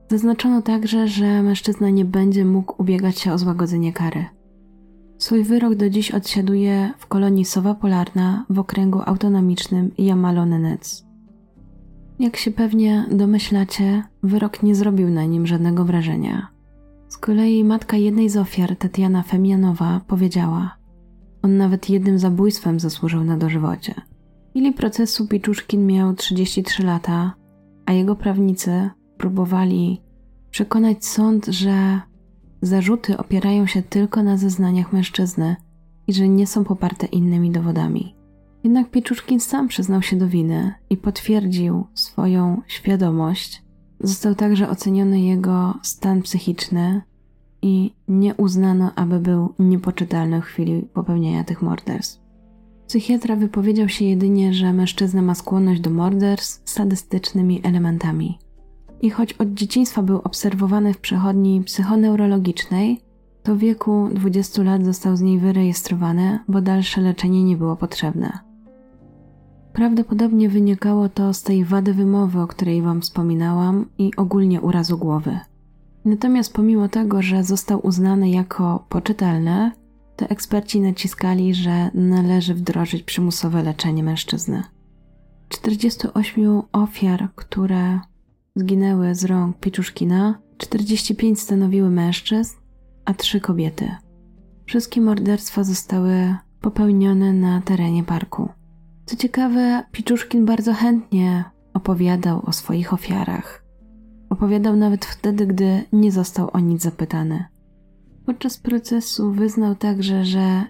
Zaznaczono 0.10 0.62
także, 0.62 1.08
że 1.08 1.44
mężczyzna 1.44 1.90
nie 1.90 2.06
będzie 2.06 2.46
mógł 2.46 2.82
ubiegać 2.82 3.20
się 3.20 3.34
o 3.34 3.38
złagodzenie 3.38 3.94
kary. 3.94 4.26
Swój 5.18 5.44
wyrok 5.44 5.76
do 5.76 5.90
dziś 5.90 6.12
odsiaduje 6.12 6.94
w 6.98 7.08
kolonii 7.08 7.46
Sowa 7.46 7.74
Polarna 7.74 8.46
w 8.50 8.60
okręgu 8.60 9.02
autonomicznym 9.06 9.92
Jamalo-Nenec. 9.98 11.04
Jak 12.20 12.38
się 12.38 12.52
pewnie 12.52 13.06
domyślacie, 13.12 14.04
wyrok 14.24 14.64
nie 14.64 14.76
zrobił 14.76 15.10
na 15.10 15.26
nim 15.26 15.48
żadnego 15.48 15.86
wrażenia. 15.86 16.48
Z 17.08 17.18
kolei 17.18 17.64
matka 17.64 17.98
jednej 17.98 18.30
z 18.30 18.38
ofiar, 18.38 18.76
Tatiana 18.76 19.24
Femianowa, 19.24 20.02
powiedziała: 20.08 20.78
On 21.42 21.58
nawet 21.58 21.90
jednym 21.90 22.20
zabójstwem 22.20 22.80
zasłużył 22.80 23.24
na 23.24 23.38
dożywocie. 23.38 23.94
Chwili 24.50 24.74
procesu 24.74 25.28
Piczuszkin 25.28 25.86
miał 25.86 26.14
33 26.14 26.84
lata, 26.84 27.34
a 27.89 27.93
jego 27.93 28.15
prawnicy 28.15 28.89
próbowali 29.17 30.02
przekonać 30.49 31.06
sąd, 31.06 31.45
że 31.45 32.02
zarzuty 32.62 33.17
opierają 33.17 33.65
się 33.65 33.82
tylko 33.82 34.23
na 34.23 34.38
zeznaniach 34.38 34.93
mężczyzny 34.93 35.56
i 36.08 36.13
że 36.13 36.28
nie 36.28 36.47
są 36.47 36.63
poparte 36.63 37.08
innymi 37.08 37.52
dowodami. 37.52 38.15
Jednak 38.63 38.89
Pieczuszkin 38.91 39.39
sam 39.39 39.67
przyznał 39.67 40.02
się 40.02 40.17
do 40.17 40.28
winy 40.28 40.73
i 40.89 40.97
potwierdził 40.97 41.88
swoją 41.93 42.62
świadomość. 42.67 43.63
Został 43.99 44.36
także 44.36 44.69
oceniony 44.69 45.21
jego 45.21 45.73
stan 45.84 46.21
psychiczny 46.21 47.02
i 47.62 47.93
nie 48.08 48.36
uznano, 48.36 48.91
aby 48.95 49.19
był 49.19 49.54
niepoczytalny 49.60 50.41
w 50.41 50.45
chwili 50.45 50.82
popełnienia 50.93 51.43
tych 51.43 51.62
morderstw. 51.62 52.29
Psychiatra 52.89 53.36
wypowiedział 53.36 53.89
się 53.89 54.06
jedynie, 54.06 54.54
że 54.54 54.73
mężczyzna 54.73 55.21
ma 55.21 55.36
skłonność 55.36 55.82
do 55.82 55.89
morderstw 55.89 56.69
z 56.69 56.73
sadystycznymi 56.73 57.62
elementami 57.63 58.39
i 59.02 59.10
choć 59.10 59.34
od 59.34 59.54
dzieciństwa 59.54 60.04
był 60.04 60.17
obserwowany 60.17 60.93
w 60.93 60.97
przechodni 60.97 61.63
psychoneurologicznej, 61.63 63.02
to 63.43 63.56
w 63.56 63.58
wieku 63.58 64.10
20 64.13 64.63
lat 64.63 64.86
został 64.86 65.15
z 65.15 65.21
niej 65.21 65.39
wyrejestrowany, 65.39 66.39
bo 66.47 66.62
dalsze 66.62 67.02
leczenie 67.02 67.43
nie 67.43 67.58
było 67.58 67.75
potrzebne. 67.75 68.39
Prawdopodobnie 69.73 70.49
wynikało 70.49 71.10
to 71.10 71.34
z 71.34 71.43
tej 71.43 71.65
wady 71.65 71.93
wymowy, 71.93 72.41
o 72.41 72.47
której 72.47 72.82
Wam 72.82 73.02
wspominałam, 73.02 73.86
i 73.97 74.12
ogólnie 74.17 74.62
urazu 74.62 74.97
głowy. 74.97 75.39
Natomiast 76.06 76.54
pomimo 76.54 76.88
tego, 76.88 77.21
że 77.21 77.43
został 77.43 77.88
uznany 77.88 78.30
jako 78.30 78.86
poczytalny, 78.89 79.71
to 80.20 80.26
eksperci 80.26 80.82
naciskali, 80.82 81.54
że 81.54 81.92
należy 81.94 82.56
wdrożyć 82.56 83.04
przymusowe 83.04 83.64
leczenie 83.64 84.04
mężczyzny. 84.04 84.64
48 85.50 86.62
ofiar, 86.72 87.30
które 87.36 88.00
zginęły 88.56 89.16
z 89.16 89.26
rąk 89.26 89.60
Piczuszkina, 89.60 90.42
45 90.58 91.40
stanowiły 91.40 91.90
mężczyzn, 91.90 92.56
a 93.06 93.14
3 93.14 93.40
kobiety. 93.40 93.96
Wszystkie 94.66 95.02
morderstwa 95.02 95.64
zostały 95.64 96.36
popełnione 96.62 97.34
na 97.34 97.62
terenie 97.62 98.04
parku. 98.04 98.50
Co 99.06 99.16
ciekawe, 99.16 99.84
Piczuszkin 99.92 100.46
bardzo 100.46 100.74
chętnie 100.74 101.44
opowiadał 101.74 102.42
o 102.46 102.54
swoich 102.54 102.94
ofiarach. 102.94 103.66
Opowiadał 104.30 104.76
nawet 104.76 105.06
wtedy, 105.06 105.48
gdy 105.48 105.84
nie 105.94 106.12
został 106.12 106.50
o 106.54 106.60
nic 106.60 106.82
zapytany. 106.82 107.46
Podczas 108.30 108.58
procesu 108.58 109.32
wyznał 109.32 109.76
także, 109.76 110.26
że 110.26 110.63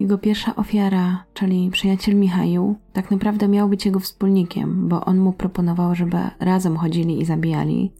jego 0.00 0.18
pierwsza 0.18 0.56
ofiara, 0.56 1.24
czyli 1.34 1.70
przyjaciel 1.70 2.16
Michał, 2.16 2.74
tak 2.92 3.10
naprawdę 3.10 3.48
miał 3.48 3.68
być 3.68 3.86
jego 3.86 4.00
wspólnikiem, 4.00 4.88
bo 4.88 5.04
on 5.04 5.18
mu 5.18 5.32
proponował, 5.32 5.94
żeby 5.94 6.16
razem 6.40 6.76
chodzili 6.76 7.20
i 7.20 7.24
zabijali. 7.24 7.92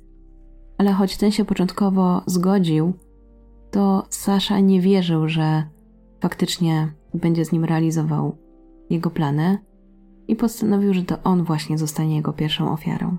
Ale 0.78 0.92
choć 0.92 1.16
ten 1.16 1.30
się 1.30 1.44
początkowo 1.44 2.22
zgodził, 2.26 2.92
to 3.70 4.06
Sasza 4.10 4.60
nie 4.60 4.80
wierzył, 4.80 5.28
że 5.28 5.64
faktycznie 6.20 6.92
będzie 7.14 7.44
z 7.44 7.52
nim 7.52 7.64
realizował 7.64 8.36
jego 8.90 9.10
plany 9.10 9.58
i 10.28 10.36
postanowił, 10.36 10.94
że 10.94 11.02
to 11.02 11.22
on 11.24 11.44
właśnie 11.44 11.78
zostanie 11.78 12.16
jego 12.16 12.32
pierwszą 12.32 12.72
ofiarą. 12.72 13.16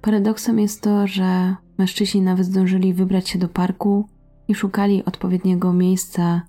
Paradoksem 0.00 0.58
jest 0.58 0.82
to, 0.82 1.06
że 1.06 1.56
mężczyźni 1.78 2.20
nawet 2.20 2.46
zdążyli 2.46 2.94
wybrać 2.94 3.28
się 3.28 3.38
do 3.38 3.48
parku 3.48 4.08
i 4.50 4.54
szukali 4.54 5.04
odpowiedniego 5.04 5.72
miejsca 5.72 6.42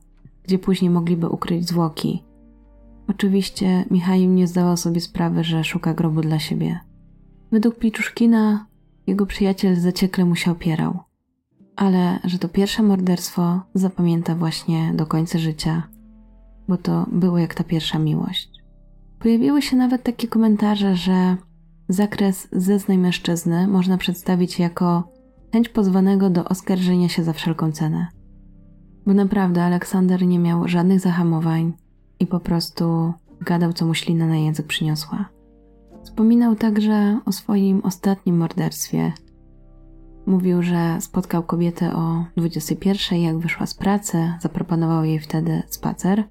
gdzie 0.44 0.60
później 0.60 0.92
mogliby 0.92 1.30
ukryć 1.30 1.68
zwłoki. 1.68 2.24
Oczywiście 3.08 3.86
Michał 3.92 4.18
nie 4.18 4.48
zdawał 4.48 4.78
sobie 4.78 5.02
sprawy, 5.02 5.44
że 5.44 5.64
szuka 5.64 5.94
grobu 5.94 6.22
dla 6.22 6.40
siebie. 6.40 6.80
Według 7.52 7.76
Piczuszkina 7.80 8.66
jego 9.08 9.26
przyjaciel 9.26 9.76
zaciekle 9.76 10.26
mu 10.26 10.36
się 10.36 10.52
opierał. 10.52 11.00
Ale 11.76 12.20
że 12.24 12.40
to 12.40 12.50
pierwsze 12.50 12.84
morderstwo 12.84 13.62
zapamięta 13.74 14.36
właśnie 14.36 14.94
do 14.94 15.06
końca 15.06 15.40
życia, 15.40 15.84
bo 16.68 16.78
to 16.78 17.06
było 17.12 17.38
jak 17.38 17.56
ta 17.56 17.64
pierwsza 17.64 18.00
miłość. 18.00 18.50
Pojawiły 19.20 19.62
się 19.62 19.76
nawet 19.76 20.04
takie 20.04 20.28
komentarze, 20.28 20.96
że 20.96 21.38
zakres 21.90 22.48
zeznań 22.52 22.98
mężczyzny 22.98 23.68
można 23.68 23.98
przedstawić 23.98 24.60
jako 24.60 25.11
chęć 25.54 25.70
pozwanego 25.70 26.30
do 26.30 26.46
oskarżenia 26.46 27.10
się 27.10 27.24
za 27.24 27.34
wszelką 27.34 27.72
cenę. 27.72 28.08
Bo 29.06 29.14
naprawdę 29.14 29.64
Aleksander 29.64 30.28
nie 30.28 30.40
miał 30.40 30.68
żadnych 30.68 31.00
zahamowań 31.00 31.74
i 32.20 32.28
po 32.28 32.40
prostu 32.40 33.14
gadał, 33.42 33.74
co 33.74 33.86
mu 33.86 33.94
ślina 33.94 34.28
na 34.28 34.38
język 34.38 34.68
przyniosła. 34.68 35.30
Wspominał 36.04 36.56
także 36.56 37.20
o 37.26 37.32
swoim 37.32 37.82
ostatnim 37.84 38.38
morderstwie. 38.38 39.14
Mówił, 40.26 40.64
że 40.64 40.98
spotkał 41.02 41.44
kobietę 41.44 41.96
o 41.96 42.26
21, 42.38 43.20
jak 43.20 43.38
wyszła 43.38 43.66
z 43.66 43.74
pracy, 43.74 44.34
zaproponował 44.40 45.04
jej 45.04 45.20
wtedy 45.20 45.64
spacer 45.68 46.24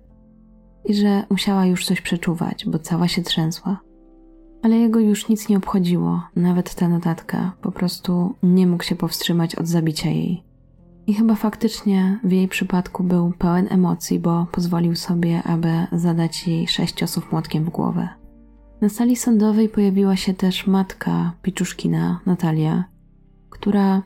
i 0.85 0.95
że 0.95 1.25
musiała 1.31 1.67
już 1.67 1.87
coś 1.87 2.01
przeczuwać, 2.01 2.67
bo 2.67 2.79
cała 2.79 3.09
się 3.09 3.23
trzęsła. 3.23 3.90
Ale 4.63 4.77
jego 4.77 5.01
już 5.01 5.29
nic 5.29 5.49
nie 5.49 5.57
obchodziło, 5.57 6.23
nawet 6.37 6.75
ta 6.75 6.89
notatka, 6.89 7.53
po 7.63 7.73
prostu 7.73 8.35
nie 8.43 8.67
mógł 8.67 8.85
się 8.85 8.97
powstrzymać 8.97 9.55
od 9.55 9.67
zabicia 9.67 10.11
jej. 10.11 10.45
I 11.07 11.15
chyba 11.15 11.35
faktycznie 11.35 12.21
w 12.25 12.33
jej 12.33 12.49
przypadku 12.49 13.05
był 13.05 13.33
pełen 13.39 13.67
emocji, 13.71 14.19
bo 14.19 14.47
pozwolił 14.53 14.97
sobie, 14.97 15.43
aby 15.43 15.87
zadać 15.93 16.49
jej 16.49 16.69
sześć 16.69 16.95
ciosów 16.95 17.33
młotkiem 17.33 17.65
w 17.65 17.71
głowę. 17.71 18.09
Na 18.81 18.89
sali 18.89 19.17
sądowej 19.17 19.69
pojawiła 19.69 20.17
się 20.17 20.35
też 20.35 20.67
matka 20.67 21.33
Piczuszkina, 21.43 22.21
Natalia, 22.27 22.85
która 23.51 24.03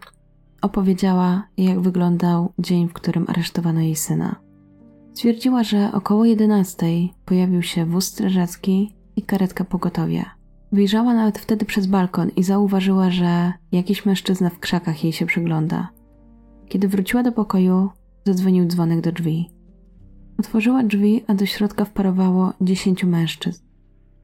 opowiedziała, 0.62 1.46
jak 1.56 1.80
wyglądał 1.80 2.52
dzień, 2.58 2.88
w 2.88 2.92
którym 2.92 3.24
aresztowano 3.28 3.80
jej 3.80 3.96
syna. 3.96 4.36
Stwierdziła, 5.12 5.62
że 5.62 5.90
około 5.92 6.24
11 6.24 6.86
pojawił 7.24 7.62
się 7.62 7.86
wóz 7.86 8.06
strażacki 8.06 8.94
i 9.16 9.22
karetka 9.22 9.64
pogotowia. 9.64 10.43
Wyjrzała 10.72 11.14
nawet 11.14 11.38
wtedy 11.38 11.64
przez 11.64 11.86
balkon 11.86 12.30
i 12.36 12.42
zauważyła, 12.42 13.10
że 13.10 13.52
jakiś 13.72 14.06
mężczyzna 14.06 14.50
w 14.50 14.58
krzakach 14.58 15.04
jej 15.04 15.12
się 15.12 15.26
przygląda. 15.26 15.88
Kiedy 16.68 16.88
wróciła 16.88 17.22
do 17.22 17.32
pokoju, 17.32 17.90
zadzwonił 18.24 18.66
dzwonek 18.66 19.00
do 19.00 19.12
drzwi. 19.12 19.50
Otworzyła 20.38 20.82
drzwi, 20.82 21.24
a 21.26 21.34
do 21.34 21.46
środka 21.46 21.84
wparowało 21.84 22.52
dziesięciu 22.60 23.06
mężczyzn. 23.06 23.62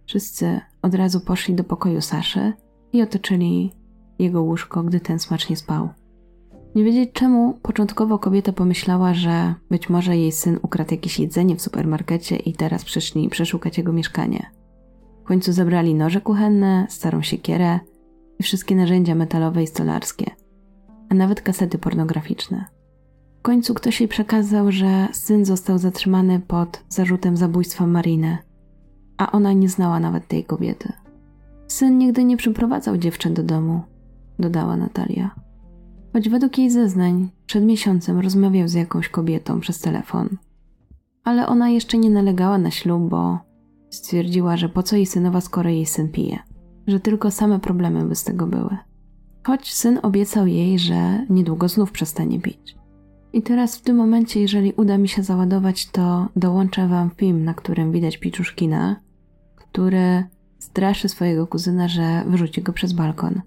Wszyscy 0.06 0.60
od 0.82 0.94
razu 0.94 1.20
poszli 1.20 1.54
do 1.54 1.64
pokoju 1.64 2.00
Saszy 2.00 2.52
i 2.92 3.02
otoczyli 3.02 3.72
jego 4.18 4.42
łóżko, 4.42 4.82
gdy 4.82 5.00
ten 5.00 5.18
smacznie 5.18 5.56
spał. 5.56 5.88
Nie 6.74 6.84
wiedzieć 6.84 7.10
czemu, 7.12 7.58
początkowo 7.62 8.18
kobieta 8.18 8.52
pomyślała, 8.52 9.14
że 9.14 9.54
być 9.70 9.88
może 9.88 10.16
jej 10.16 10.32
syn 10.32 10.58
ukradł 10.62 10.90
jakieś 10.94 11.18
jedzenie 11.18 11.56
w 11.56 11.62
supermarkecie 11.62 12.36
i 12.36 12.52
teraz 12.52 12.84
przyszli 12.84 13.28
przeszukać 13.28 13.78
jego 13.78 13.92
mieszkanie. 13.92 14.50
Końcu 15.30 15.52
zabrali 15.52 15.94
noże 15.94 16.20
kuchenne, 16.20 16.86
starą 16.88 17.22
siekierę 17.22 17.80
i 18.38 18.42
wszystkie 18.42 18.76
narzędzia 18.76 19.14
metalowe 19.14 19.62
i 19.62 19.66
stolarskie, 19.66 20.30
a 21.08 21.14
nawet 21.14 21.42
kasety 21.42 21.78
pornograficzne. 21.78 22.64
W 23.38 23.42
końcu 23.42 23.74
ktoś 23.74 24.00
jej 24.00 24.08
przekazał, 24.08 24.72
że 24.72 25.08
syn 25.12 25.44
został 25.44 25.78
zatrzymany 25.78 26.40
pod 26.40 26.84
zarzutem 26.88 27.36
zabójstwa 27.36 27.86
Mariny, 27.86 28.38
a 29.18 29.32
ona 29.32 29.52
nie 29.52 29.68
znała 29.68 30.00
nawet 30.00 30.28
tej 30.28 30.44
kobiety. 30.44 30.92
Syn 31.68 31.98
nigdy 31.98 32.24
nie 32.24 32.36
przyprowadzał 32.36 32.96
dziewczyn 32.96 33.34
do 33.34 33.42
domu, 33.42 33.82
dodała 34.38 34.76
Natalia. 34.76 35.30
Choć 36.12 36.28
według 36.28 36.58
jej 36.58 36.70
zeznań 36.70 37.30
przed 37.46 37.64
miesiącem 37.64 38.18
rozmawiał 38.18 38.68
z 38.68 38.74
jakąś 38.74 39.08
kobietą 39.08 39.60
przez 39.60 39.80
telefon. 39.80 40.28
Ale 41.24 41.46
ona 41.46 41.68
jeszcze 41.68 41.98
nie 41.98 42.10
nalegała 42.10 42.58
na 42.58 42.70
ślub, 42.70 43.08
bo 43.08 43.49
stwierdziła, 43.90 44.56
że 44.56 44.68
po 44.68 44.82
co 44.82 44.96
jej 44.96 45.06
synowa, 45.06 45.40
skoro 45.40 45.70
jej 45.70 45.86
syn 45.86 46.08
pije, 46.08 46.38
że 46.86 47.00
tylko 47.00 47.30
same 47.30 47.60
problemy 47.60 48.04
by 48.04 48.14
z 48.14 48.24
tego 48.24 48.46
były. 48.46 48.76
Choć 49.46 49.74
syn 49.74 49.98
obiecał 50.02 50.46
jej, 50.46 50.78
że 50.78 51.26
niedługo 51.30 51.68
znów 51.68 51.92
przestanie 51.92 52.40
pić. 52.40 52.76
I 53.32 53.42
teraz 53.42 53.76
w 53.76 53.82
tym 53.82 53.96
momencie, 53.96 54.40
jeżeli 54.40 54.72
uda 54.72 54.98
mi 54.98 55.08
się 55.08 55.22
załadować, 55.22 55.90
to 55.90 56.28
dołączę 56.36 56.88
wam 56.88 57.10
film, 57.10 57.44
na 57.44 57.54
którym 57.54 57.92
widać 57.92 58.18
Piczuszkina, 58.18 59.00
który 59.56 60.24
straszy 60.58 61.08
swojego 61.08 61.46
kuzyna, 61.46 61.88
że 61.88 62.24
wyrzuci 62.26 62.62
go 62.62 62.72
przez 62.72 62.92
balkon. 62.92 63.40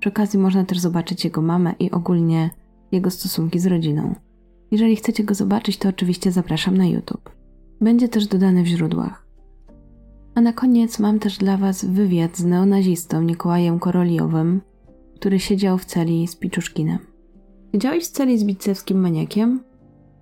Przy 0.00 0.08
okazji 0.08 0.38
można 0.38 0.64
też 0.64 0.78
zobaczyć 0.78 1.24
jego 1.24 1.42
mamę 1.42 1.74
i 1.78 1.90
ogólnie 1.90 2.50
jego 2.92 3.10
stosunki 3.10 3.58
z 3.58 3.66
rodziną. 3.66 4.14
Jeżeli 4.70 4.96
chcecie 4.96 5.24
go 5.24 5.34
zobaczyć, 5.34 5.78
to 5.78 5.88
oczywiście 5.88 6.32
zapraszam 6.32 6.76
na 6.76 6.86
YouTube. 6.86 7.30
Będzie 7.80 8.08
też 8.08 8.26
dodany 8.26 8.62
w 8.62 8.66
źródłach. 8.66 9.23
A 10.34 10.40
na 10.40 10.52
koniec 10.52 10.98
mam 10.98 11.18
też 11.18 11.38
dla 11.38 11.56
Was 11.56 11.84
wywiad 11.84 12.36
z 12.36 12.44
neonazistą 12.44 13.22
Nikołajem 13.22 13.78
Koroliowym, 13.78 14.60
który 15.16 15.40
siedział 15.40 15.78
w 15.78 15.84
celi 15.84 16.28
z 16.28 16.36
Piczuszkinem. 16.36 16.98
Siedziałeś 17.72 18.04
w 18.04 18.10
celi 18.10 18.38
z 18.38 18.44
bicewskim 18.44 19.00
maniakiem? 19.00 19.60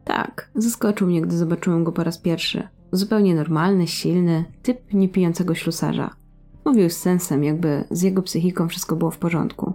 Tak, 0.05 0.51
zaskoczył 0.55 1.07
mnie, 1.07 1.23
gdy 1.23 1.37
zobaczyłem 1.37 1.85
go 1.85 1.93
po 1.93 2.05
raz 2.05 2.19
pierwszy. 2.19 2.69
Zupełnie 2.93 3.35
normalny, 3.35 3.87
silny, 3.87 4.45
typ 4.63 4.95
niepijącego 4.95 5.55
ślusarza. 5.55 6.11
Mówił 6.65 6.91
z 6.91 6.97
sensem, 6.97 7.45
jakby 7.45 7.85
z 7.91 8.03
jego 8.03 8.23
psychiką 8.23 8.69
wszystko 8.69 8.97
było 8.97 9.11
w 9.11 9.19
porządku. 9.19 9.73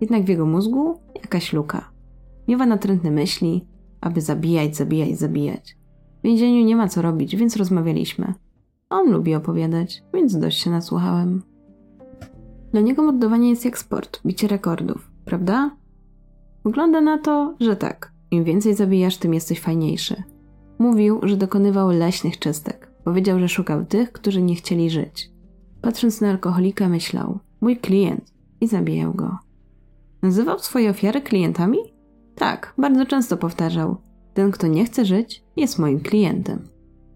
Jednak 0.00 0.24
w 0.24 0.28
jego 0.28 0.46
mózgu 0.46 1.00
jakaś 1.14 1.52
luka. 1.52 1.90
Miewa 2.48 2.66
natrętne 2.66 3.10
myśli, 3.10 3.66
aby 4.00 4.20
zabijać, 4.20 4.76
zabijać, 4.76 5.18
zabijać. 5.18 5.76
W 6.20 6.22
więzieniu 6.24 6.64
nie 6.64 6.76
ma 6.76 6.88
co 6.88 7.02
robić, 7.02 7.36
więc 7.36 7.56
rozmawialiśmy. 7.56 8.34
On 8.92 9.12
lubi 9.12 9.34
opowiadać, 9.34 10.02
więc 10.14 10.38
dość 10.38 10.58
się 10.58 10.70
nasłuchałem. 10.70 11.42
Dla 12.72 12.80
niego 12.80 13.02
mordowanie 13.02 13.50
jest 13.50 13.64
jak 13.64 13.78
sport, 13.78 14.20
bicie 14.26 14.48
rekordów, 14.48 15.10
prawda? 15.24 15.70
Wygląda 16.64 17.00
na 17.00 17.18
to, 17.18 17.54
że 17.60 17.76
tak. 17.76 18.12
Im 18.30 18.44
więcej 18.44 18.74
zabijasz, 18.74 19.16
tym 19.16 19.34
jesteś 19.34 19.60
fajniejszy. 19.60 20.22
Mówił, 20.78 21.20
że 21.22 21.36
dokonywał 21.36 21.90
leśnych 21.90 22.38
czystek. 22.38 22.92
Powiedział, 23.04 23.38
że 23.38 23.48
szukał 23.48 23.84
tych, 23.84 24.12
którzy 24.12 24.42
nie 24.42 24.54
chcieli 24.54 24.90
żyć. 24.90 25.30
Patrząc 25.82 26.20
na 26.20 26.30
alkoholika, 26.30 26.88
myślał: 26.88 27.38
Mój 27.60 27.76
klient, 27.76 28.32
i 28.60 28.68
zabijał 28.68 29.14
go. 29.14 29.38
Nazywał 30.22 30.58
swoje 30.58 30.90
ofiary 30.90 31.20
klientami? 31.20 31.78
Tak, 32.34 32.74
bardzo 32.78 33.06
często 33.06 33.36
powtarzał: 33.36 33.96
Ten, 34.34 34.50
kto 34.50 34.66
nie 34.66 34.84
chce 34.84 35.04
żyć, 35.04 35.44
jest 35.56 35.78
moim 35.78 36.00
klientem. 36.00 36.71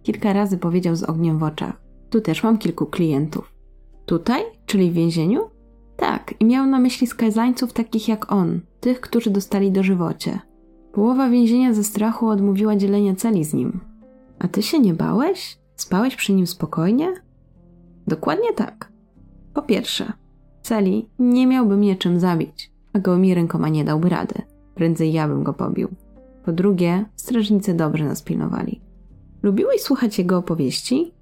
Kilka 0.07 0.33
razy 0.33 0.59
powiedział 0.59 0.97
z 0.97 1.03
ogniem 1.03 1.39
w 1.39 1.43
oczach: 1.43 1.83
Tu 2.11 2.21
też 2.21 2.43
mam 2.43 2.59
kilku 2.59 2.87
klientów. 2.87 3.55
Tutaj, 4.05 4.43
czyli 4.67 4.91
w 4.91 4.95
więzieniu? 4.95 5.41
Tak, 5.97 6.35
i 6.41 6.45
miał 6.45 6.67
na 6.67 6.79
myśli 6.79 7.07
skazańców 7.07 7.73
takich 7.73 8.09
jak 8.09 8.33
on, 8.33 8.61
tych, 8.81 9.01
którzy 9.01 9.31
dostali 9.31 9.73
dożywocie. 9.73 10.39
Połowa 10.93 11.31
więzienia 11.31 11.75
ze 11.75 11.85
strachu 11.85 12.29
odmówiła 12.29 12.77
dzielenia 12.77 13.15
celi 13.15 13.45
z 13.45 13.55
nim. 13.55 13.81
A 14.39 14.49
ty 14.49 14.63
się 14.63 14.79
nie 14.79 14.95
bałeś? 14.95 15.59
Spałeś 15.77 16.17
przy 16.17 16.33
nim 16.33 16.47
spokojnie? 16.47 17.13
Dokładnie 18.07 18.53
tak. 18.53 18.93
Po 19.55 19.63
pierwsze, 19.63 20.13
celi 20.63 21.09
nie 21.19 21.47
miałby 21.47 21.77
mnie 21.77 21.97
czym 21.97 22.21
zabić, 22.21 22.73
a 22.93 22.99
gołymi 22.99 23.35
rękoma 23.35 23.69
nie 23.69 23.85
dałby 23.85 24.09
rady. 24.09 24.35
Prędzej 24.75 25.13
ja 25.13 25.29
bym 25.29 25.43
go 25.43 25.53
pobił. 25.53 25.89
Po 26.45 26.53
drugie, 26.53 27.05
strażnicy 27.17 27.75
dobrze 27.75 28.05
nas 28.05 28.23
pilnowali. 28.23 28.86
Lubiłeś 29.47 29.81
słuchać 29.81 30.19
jego 30.19 30.39
opowieści? 30.39 31.15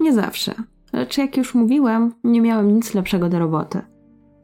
Nie 0.00 0.12
zawsze, 0.12 0.54
lecz 0.92 1.18
jak 1.18 1.36
już 1.36 1.54
mówiłem, 1.54 2.12
nie 2.24 2.40
miałem 2.40 2.74
nic 2.74 2.94
lepszego 2.94 3.28
do 3.28 3.38
roboty. 3.38 3.80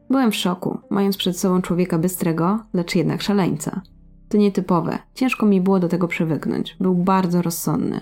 Byłem 0.09 0.31
w 0.31 0.35
szoku, 0.35 0.77
mając 0.89 1.17
przed 1.17 1.39
sobą 1.39 1.61
człowieka 1.61 1.97
bystrego, 1.97 2.59
lecz 2.73 2.95
jednak 2.95 3.21
szaleńca. 3.21 3.81
To 4.29 4.37
nietypowe, 4.37 4.99
ciężko 5.13 5.45
mi 5.45 5.61
było 5.61 5.79
do 5.79 5.87
tego 5.87 6.07
przywyknąć. 6.07 6.77
Był 6.79 6.95
bardzo 6.95 7.41
rozsądny. 7.41 8.01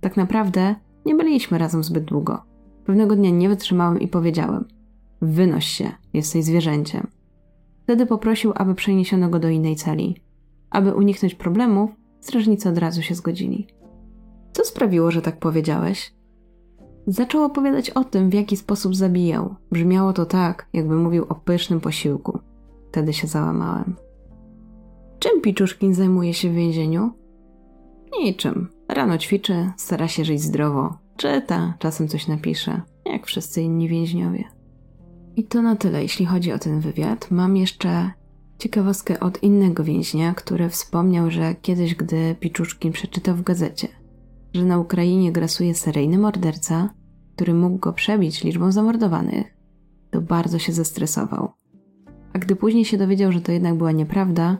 Tak 0.00 0.16
naprawdę 0.16 0.74
nie 1.04 1.14
byliśmy 1.14 1.58
razem 1.58 1.84
zbyt 1.84 2.04
długo. 2.04 2.42
Pewnego 2.84 3.16
dnia 3.16 3.30
nie 3.30 3.48
wytrzymałem 3.48 4.00
i 4.00 4.08
powiedziałem: 4.08 4.64
Wynoś 5.22 5.66
się, 5.66 5.92
jesteś 6.12 6.44
zwierzęciem. 6.44 7.06
Wtedy 7.82 8.06
poprosił, 8.06 8.52
aby 8.54 8.74
przeniesiono 8.74 9.28
go 9.28 9.38
do 9.38 9.48
innej 9.48 9.76
celi. 9.76 10.16
Aby 10.70 10.94
uniknąć 10.94 11.34
problemów, 11.34 11.90
strażnicy 12.20 12.68
od 12.68 12.78
razu 12.78 13.02
się 13.02 13.14
zgodzili. 13.14 13.76
Co 14.56 14.64
sprawiło, 14.64 15.10
że 15.10 15.22
tak 15.22 15.38
powiedziałeś? 15.38 16.14
Zaczął 17.06 17.44
opowiadać 17.44 17.90
o 17.90 18.04
tym, 18.04 18.30
w 18.30 18.34
jaki 18.34 18.56
sposób 18.56 18.96
zabijał. 18.96 19.54
Brzmiało 19.72 20.12
to 20.12 20.26
tak, 20.26 20.68
jakby 20.72 20.96
mówił 20.96 21.26
o 21.28 21.34
pysznym 21.34 21.80
posiłku. 21.80 22.38
Wtedy 22.88 23.12
się 23.12 23.26
załamałem. 23.26 23.96
Czym 25.18 25.40
Piczuszkin 25.40 25.94
zajmuje 25.94 26.34
się 26.34 26.50
w 26.50 26.54
więzieniu? 26.54 27.10
Niczym. 28.18 28.68
Rano 28.88 29.18
ćwiczy, 29.18 29.72
stara 29.76 30.08
się 30.08 30.24
żyć 30.24 30.42
zdrowo, 30.42 30.98
czyta, 31.16 31.74
czasem 31.78 32.08
coś 32.08 32.26
napisze, 32.26 32.82
jak 33.06 33.26
wszyscy 33.26 33.62
inni 33.62 33.88
więźniowie. 33.88 34.44
I 35.36 35.44
to 35.44 35.62
na 35.62 35.76
tyle, 35.76 36.02
jeśli 36.02 36.26
chodzi 36.26 36.52
o 36.52 36.58
ten 36.58 36.80
wywiad. 36.80 37.30
Mam 37.30 37.56
jeszcze 37.56 38.10
ciekawostkę 38.58 39.20
od 39.20 39.42
innego 39.42 39.84
więźnia, 39.84 40.34
który 40.34 40.68
wspomniał, 40.68 41.30
że 41.30 41.54
kiedyś, 41.54 41.94
gdy 41.94 42.36
Piczuszkin 42.40 42.92
przeczytał 42.92 43.36
w 43.36 43.42
gazecie, 43.42 43.88
że 44.56 44.64
na 44.64 44.78
Ukrainie 44.78 45.32
grasuje 45.32 45.74
seryjny 45.74 46.18
morderca, 46.18 46.90
który 47.34 47.54
mógł 47.54 47.78
go 47.78 47.92
przebić 47.92 48.44
liczbą 48.44 48.72
zamordowanych, 48.72 49.56
to 50.10 50.20
bardzo 50.20 50.58
się 50.58 50.72
zestresował. 50.72 51.52
A 52.32 52.38
gdy 52.38 52.56
później 52.56 52.84
się 52.84 52.98
dowiedział, 52.98 53.32
że 53.32 53.40
to 53.40 53.52
jednak 53.52 53.74
była 53.74 53.92
nieprawda, 53.92 54.58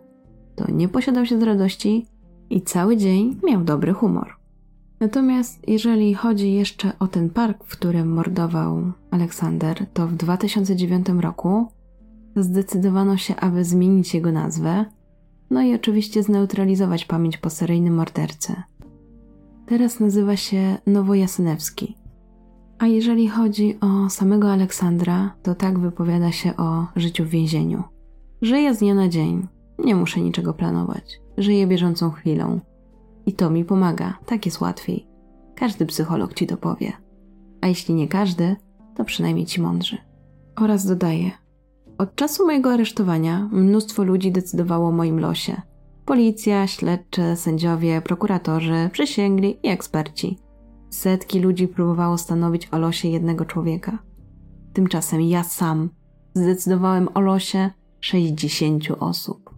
to 0.57 0.71
nie 0.71 0.89
posiadał 0.89 1.27
się 1.27 1.41
z 1.41 1.43
radości 1.43 2.07
i 2.51 2.63
cały 2.63 2.97
dzień 2.97 3.41
miał 3.45 3.65
dobry 3.65 3.93
humor. 3.93 4.37
Natomiast 5.01 5.69
jeżeli 5.69 6.15
chodzi 6.15 6.53
jeszcze 6.53 6.93
o 6.99 7.07
ten 7.07 7.31
park, 7.31 7.65
w 7.65 7.73
którym 7.73 8.13
mordował 8.13 8.93
Aleksander, 9.11 9.87
to 9.93 10.09
w 10.09 10.15
2009 10.15 11.07
roku 11.21 11.67
zdecydowano 12.37 13.17
się, 13.17 13.37
aby 13.37 13.65
zmienić 13.65 14.15
jego 14.15 14.33
nazwę, 14.33 14.85
no 15.51 15.63
i 15.63 15.75
oczywiście 15.75 16.23
zneutralizować 16.23 17.05
pamięć 17.05 17.37
po 17.37 17.51
seryjnym 17.51 17.95
mordercy. 17.95 18.55
Teraz 19.67 20.01
nazywa 20.01 20.37
się 20.37 20.77
Nowojasynewski. 20.87 21.97
A 22.79 22.87
jeżeli 22.87 23.29
chodzi 23.29 23.79
o 23.81 24.11
samego 24.11 24.53
Aleksandra, 24.53 25.35
to 25.43 25.55
tak 25.55 25.79
wypowiada 25.79 26.33
się 26.33 26.57
o 26.57 26.87
życiu 26.97 27.25
w 27.25 27.29
więzieniu. 27.29 27.83
Żyję 28.43 28.75
z 28.75 28.79
dnia 28.79 28.95
na 28.95 29.09
dzień, 29.09 29.47
nie 29.79 29.95
muszę 29.95 30.21
niczego 30.21 30.55
planować. 30.55 31.21
Żyję 31.39 31.67
bieżącą 31.67 32.11
chwilą. 32.11 32.61
I 33.27 33.33
to 33.33 33.51
mi 33.51 33.65
pomaga, 33.65 34.19
tak 34.27 34.47
jest 34.47 34.61
łatwiej. 34.61 35.07
Każdy 35.55 35.87
psycholog 35.87 36.35
ci 36.35 36.47
to 36.47 36.57
powie. 36.57 36.93
A 37.61 37.67
jeśli 37.67 37.95
nie 37.95 38.09
każdy, 38.09 38.57
to 38.97 39.05
przynajmniej 39.05 39.47
ci 39.47 39.61
mądrzy. 39.61 39.99
Oraz 40.57 40.87
dodaje: 40.87 41.31
Od 41.99 42.15
czasu 42.15 42.47
mojego 42.47 42.73
aresztowania 42.73 43.49
mnóstwo 43.53 44.05
ludzi 44.05 44.33
decydowało 44.33 44.89
o 44.89 44.93
moim 44.93 45.21
losie. 45.21 45.63
Policja, 46.07 46.67
śledcze, 46.67 47.37
sędziowie, 47.37 48.01
prokuratorzy, 48.01 48.91
przysięgli 48.93 49.59
i 49.63 49.69
eksperci. 49.69 50.39
Setki 50.91 51.41
ludzi 51.41 51.69
próbowało 51.69 52.19
stanowić 52.19 52.69
o 52.73 52.79
losie 52.79 53.09
jednego 53.09 53.45
człowieka. 53.45 53.99
Tymczasem 54.73 55.21
ja 55.21 55.45
sam 55.45 55.91
zdecydowałem 56.35 57.09
o 57.15 57.21
losie 57.21 57.71
60 58.01 58.85
osób. 59.01 59.51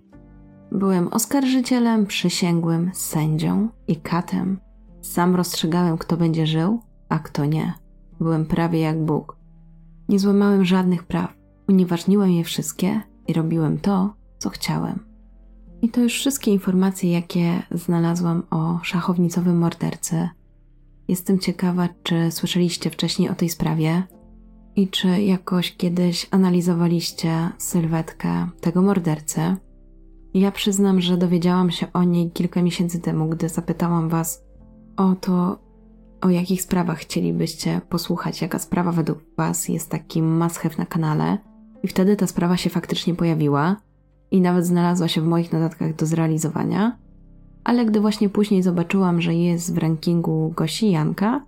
Byłem 0.72 1.08
oskarżycielem, 1.08 2.06
przysięgłym, 2.06 2.90
sędzią 2.94 3.68
i 3.88 3.96
katem. 3.96 4.60
Sam 5.00 5.36
rozstrzygałem, 5.36 5.98
kto 5.98 6.16
będzie 6.16 6.46
żył, 6.46 6.80
a 7.08 7.18
kto 7.18 7.44
nie. 7.44 7.72
Byłem 8.20 8.46
prawie 8.46 8.80
jak 8.80 9.04
Bóg. 9.04 9.36
Nie 10.08 10.18
złamałem 10.18 10.64
żadnych 10.64 11.04
praw, 11.04 11.34
unieważniłem 11.68 12.30
je 12.30 12.44
wszystkie 12.44 13.00
i 13.26 13.32
robiłem 13.32 13.78
to, 13.78 14.14
co 14.38 14.50
chciałem. 14.50 15.07
I 15.82 15.88
to 15.88 16.00
już 16.00 16.12
wszystkie 16.12 16.50
informacje, 16.50 17.12
jakie 17.12 17.62
znalazłam 17.70 18.42
o 18.50 18.78
szachownicowym 18.82 19.58
mordercy. 19.58 20.28
Jestem 21.08 21.38
ciekawa, 21.38 21.88
czy 22.02 22.30
słyszeliście 22.30 22.90
wcześniej 22.90 23.28
o 23.28 23.34
tej 23.34 23.48
sprawie 23.48 24.02
i 24.76 24.88
czy 24.88 25.22
jakoś 25.22 25.76
kiedyś 25.76 26.28
analizowaliście 26.30 27.50
sylwetkę 27.58 28.48
tego 28.60 28.82
mordercy. 28.82 29.56
Ja 30.34 30.52
przyznam, 30.52 31.00
że 31.00 31.16
dowiedziałam 31.16 31.70
się 31.70 31.92
o 31.92 32.04
niej 32.04 32.30
kilka 32.30 32.62
miesięcy 32.62 33.00
temu, 33.00 33.28
gdy 33.28 33.48
zapytałam 33.48 34.08
Was 34.08 34.44
o 34.96 35.14
to, 35.14 35.58
o 36.20 36.30
jakich 36.30 36.62
sprawach 36.62 36.98
chcielibyście 36.98 37.80
posłuchać, 37.88 38.42
jaka 38.42 38.58
sprawa 38.58 38.92
według 38.92 39.18
Was 39.36 39.68
jest 39.68 39.90
taki 39.90 40.22
must 40.22 40.78
na 40.78 40.86
kanale. 40.86 41.38
I 41.82 41.88
wtedy 41.88 42.16
ta 42.16 42.26
sprawa 42.26 42.56
się 42.56 42.70
faktycznie 42.70 43.14
pojawiła 43.14 43.76
i 44.30 44.40
nawet 44.40 44.66
znalazła 44.66 45.08
się 45.08 45.20
w 45.20 45.26
moich 45.26 45.52
notatkach 45.52 45.96
do 45.96 46.06
zrealizowania. 46.06 46.96
Ale 47.64 47.86
gdy 47.86 48.00
właśnie 48.00 48.28
później 48.28 48.62
zobaczyłam, 48.62 49.20
że 49.20 49.34
jest 49.34 49.74
w 49.74 49.78
rankingu 49.78 50.52
Gosi 50.56 50.90
Janka, 50.90 51.44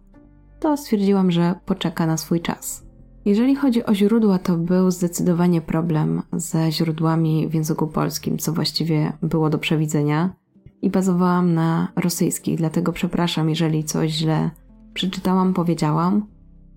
to 0.61 0.76
stwierdziłam, 0.76 1.31
że 1.31 1.55
poczeka 1.66 2.07
na 2.07 2.16
swój 2.16 2.41
czas. 2.41 2.91
Jeżeli 3.24 3.57
chodzi 3.57 3.85
o 3.85 3.95
źródła, 3.95 4.39
to 4.39 4.57
był 4.57 4.91
zdecydowanie 4.91 5.61
problem 5.61 6.22
ze 6.33 6.72
źródłami 6.72 7.49
w 7.49 7.55
języku 7.55 7.87
polskim, 7.87 8.39
co 8.39 8.53
właściwie 8.53 9.12
było 9.22 9.51
do 9.51 9.59
przewidzenia. 9.59 10.35
I 10.83 10.91
bazowałam 10.91 11.55
na 11.55 11.89
rosyjskich, 11.97 12.57
dlatego 12.59 12.93
przepraszam, 12.93 13.49
jeżeli 13.49 13.85
coś 13.85 14.11
źle 14.11 14.51
przeczytałam, 14.95 15.55
powiedziałam, 15.55 16.26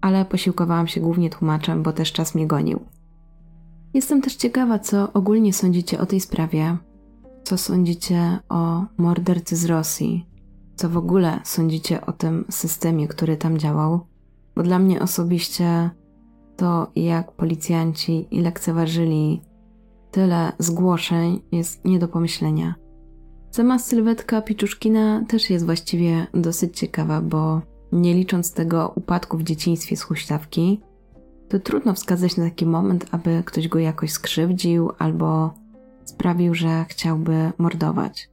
ale 0.02 0.26
posiłkowałam 0.26 0.88
się 0.88 1.02
głównie 1.02 1.30
tłumaczem, 1.30 1.84
bo 1.84 1.94
też 1.94 2.12
czas 2.12 2.36
mnie 2.36 2.48
gonił. 2.48 2.80
Jestem 3.94 4.22
też 4.22 4.36
ciekawa, 4.36 4.80
co 4.80 5.14
ogólnie 5.14 5.54
sądzicie 5.54 6.00
o 6.00 6.06
tej 6.06 6.20
sprawie. 6.20 6.78
Co 7.44 7.58
sądzicie 7.58 8.40
o 8.50 8.86
mordercy 8.98 9.56
z 9.56 9.66
Rosji? 9.66 10.26
Co 10.76 10.90
w 10.90 10.98
ogóle 10.98 11.40
sądzicie 11.44 12.06
o 12.06 12.12
tym 12.12 12.46
systemie, 12.50 13.08
który 13.08 13.38
tam 13.38 13.58
działał? 13.58 14.00
Bo 14.56 14.64
dla 14.64 14.80
mnie 14.80 15.02
osobiście 15.02 15.90
to, 16.58 16.92
jak 16.96 17.32
policjanci 17.32 18.28
lekceważyli 18.32 19.42
tyle 20.12 20.52
zgłoszeń, 20.60 21.42
jest 21.52 21.86
nie 21.86 22.00
do 22.00 22.08
pomyślenia. 22.08 22.76
Sama 23.52 23.80
sylwetka 23.80 24.42
Piczuszkina 24.42 25.26
też 25.28 25.50
jest 25.50 25.66
właściwie 25.66 26.28
dosyć 26.34 26.78
ciekawa, 26.80 27.22
bo 27.22 27.62
nie 27.92 28.14
licząc 28.14 28.54
tego 28.54 28.94
upadku 28.96 29.38
w 29.38 29.44
dzieciństwie 29.44 29.98
z 29.98 30.02
huśtawki, 30.02 30.82
to 31.54 31.60
trudno 31.60 31.94
wskazać 31.94 32.38
na 32.38 32.44
taki 32.44 32.66
moment, 32.66 33.06
aby 33.12 33.44
ktoś 33.46 33.68
go 33.68 33.80
jakoś 33.80 34.12
skrzywdził 34.12 34.92
albo 35.00 35.54
sprawił, 36.04 36.56
że 36.56 36.86
chciałby 36.90 37.52
mordować. 37.58 38.30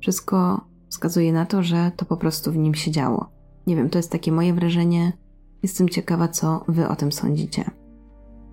Wszystko 0.00 0.64
wskazuje 0.88 1.32
na 1.32 1.46
to, 1.46 1.62
że 1.62 1.92
to 1.96 2.04
po 2.04 2.16
prostu 2.16 2.52
w 2.52 2.56
nim 2.56 2.74
się 2.74 2.90
działo. 2.90 3.30
Nie 3.66 3.76
wiem, 3.76 3.90
to 3.90 3.98
jest 3.98 4.12
takie 4.12 4.32
moje 4.32 4.54
wrażenie. 4.54 5.12
Jestem 5.62 5.88
ciekawa, 5.88 6.28
co 6.28 6.64
Wy 6.68 6.88
o 6.88 6.96
tym 6.96 7.12
sądzicie. 7.12 7.70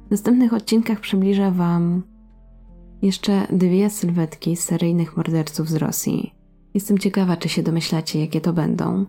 W 0.07 0.11
następnych 0.11 0.53
odcinkach 0.53 0.99
przybliżę 0.99 1.51
Wam 1.51 2.03
jeszcze 3.01 3.47
dwie 3.51 3.89
sylwetki 3.89 4.55
seryjnych 4.55 5.17
morderców 5.17 5.69
z 5.69 5.75
Rosji. 5.75 6.35
Jestem 6.73 6.97
ciekawa, 6.97 7.37
czy 7.37 7.49
się 7.49 7.63
domyślacie, 7.63 8.19
jakie 8.19 8.41
to 8.41 8.53
będą, 8.53 9.05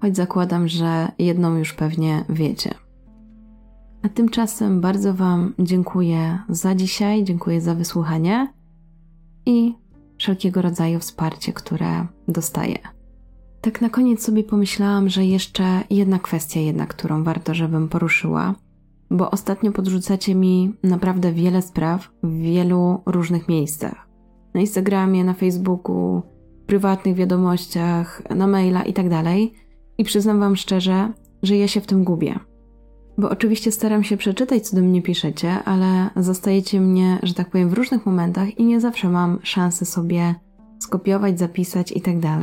choć 0.00 0.16
zakładam, 0.16 0.68
że 0.68 1.08
jedną 1.18 1.56
już 1.56 1.72
pewnie 1.72 2.24
wiecie. 2.28 2.83
A 4.04 4.08
tymczasem 4.08 4.80
bardzo 4.80 5.14
Wam 5.14 5.54
dziękuję 5.58 6.38
za 6.48 6.74
dzisiaj, 6.74 7.24
dziękuję 7.24 7.60
za 7.60 7.74
wysłuchanie 7.74 8.52
i 9.46 9.74
wszelkiego 10.18 10.62
rodzaju 10.62 10.98
wsparcie, 10.98 11.52
które 11.52 12.06
dostaję. 12.28 12.78
Tak 13.60 13.80
na 13.80 13.88
koniec 13.88 14.22
sobie 14.22 14.42
pomyślałam, 14.42 15.08
że 15.08 15.24
jeszcze 15.24 15.80
jedna 15.90 16.18
kwestia 16.18 16.60
jednak, 16.60 16.88
którą 16.88 17.24
warto, 17.24 17.54
żebym 17.54 17.88
poruszyła, 17.88 18.54
bo 19.10 19.30
ostatnio 19.30 19.72
podrzucacie 19.72 20.34
mi 20.34 20.74
naprawdę 20.82 21.32
wiele 21.32 21.62
spraw 21.62 22.10
w 22.22 22.38
wielu 22.38 23.02
różnych 23.06 23.48
miejscach. 23.48 24.08
Na 24.54 24.60
Instagramie, 24.60 25.24
na 25.24 25.34
Facebooku, 25.34 26.22
prywatnych 26.66 27.16
wiadomościach, 27.16 28.22
na 28.30 28.46
maila 28.46 28.82
itd. 28.82 29.22
Tak 29.24 29.36
I 29.98 30.04
przyznam 30.04 30.40
Wam 30.40 30.56
szczerze, 30.56 31.12
że 31.42 31.56
ja 31.56 31.68
się 31.68 31.80
w 31.80 31.86
tym 31.86 32.04
gubię. 32.04 32.38
Bo 33.18 33.30
oczywiście 33.30 33.72
staram 33.72 34.04
się 34.04 34.16
przeczytać, 34.16 34.68
co 34.68 34.76
do 34.76 34.82
mnie 34.82 35.02
piszecie, 35.02 35.64
ale 35.64 36.10
zostajecie 36.16 36.80
mnie, 36.80 37.18
że 37.22 37.34
tak 37.34 37.50
powiem, 37.50 37.68
w 37.68 37.72
różnych 37.72 38.06
momentach 38.06 38.58
i 38.58 38.64
nie 38.64 38.80
zawsze 38.80 39.08
mam 39.08 39.38
szansę 39.42 39.84
sobie 39.84 40.34
skopiować, 40.78 41.38
zapisać 41.38 41.92
itd. 41.92 42.20
Tak 42.20 42.40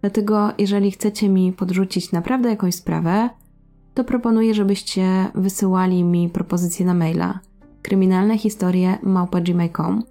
Dlatego, 0.00 0.52
jeżeli 0.58 0.90
chcecie 0.90 1.28
mi 1.28 1.52
podrzucić 1.52 2.12
naprawdę 2.12 2.48
jakąś 2.48 2.74
sprawę, 2.74 3.30
to 3.94 4.04
proponuję, 4.04 4.54
żebyście 4.54 5.26
wysyłali 5.34 6.04
mi 6.04 6.28
propozycje 6.28 6.86
na 6.86 6.94
maila 6.94 7.40
kryminalne 7.82 8.38
historie 8.38 8.98
małpa.gmail.com. 9.02 10.02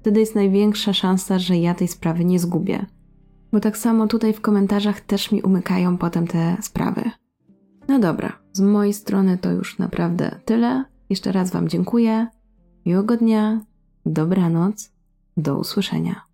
Wtedy 0.00 0.20
jest 0.20 0.34
największa 0.34 0.92
szansa, 0.92 1.38
że 1.38 1.56
ja 1.56 1.74
tej 1.74 1.88
sprawy 1.88 2.24
nie 2.24 2.38
zgubię. 2.38 2.86
Bo 3.52 3.60
tak 3.60 3.76
samo 3.76 4.06
tutaj 4.06 4.32
w 4.32 4.40
komentarzach 4.40 5.00
też 5.00 5.32
mi 5.32 5.42
umykają 5.42 5.98
potem 5.98 6.26
te 6.26 6.56
sprawy. 6.60 7.10
No 7.88 7.98
dobra, 7.98 8.38
z 8.52 8.60
mojej 8.60 8.94
strony 8.94 9.38
to 9.38 9.50
już 9.50 9.78
naprawdę 9.78 10.40
tyle. 10.44 10.84
Jeszcze 11.10 11.32
raz 11.32 11.50
Wam 11.50 11.68
dziękuję. 11.68 12.26
Miłego 12.86 13.16
dnia, 13.16 13.60
dobranoc, 14.06 14.92
do 15.36 15.58
usłyszenia. 15.58 16.25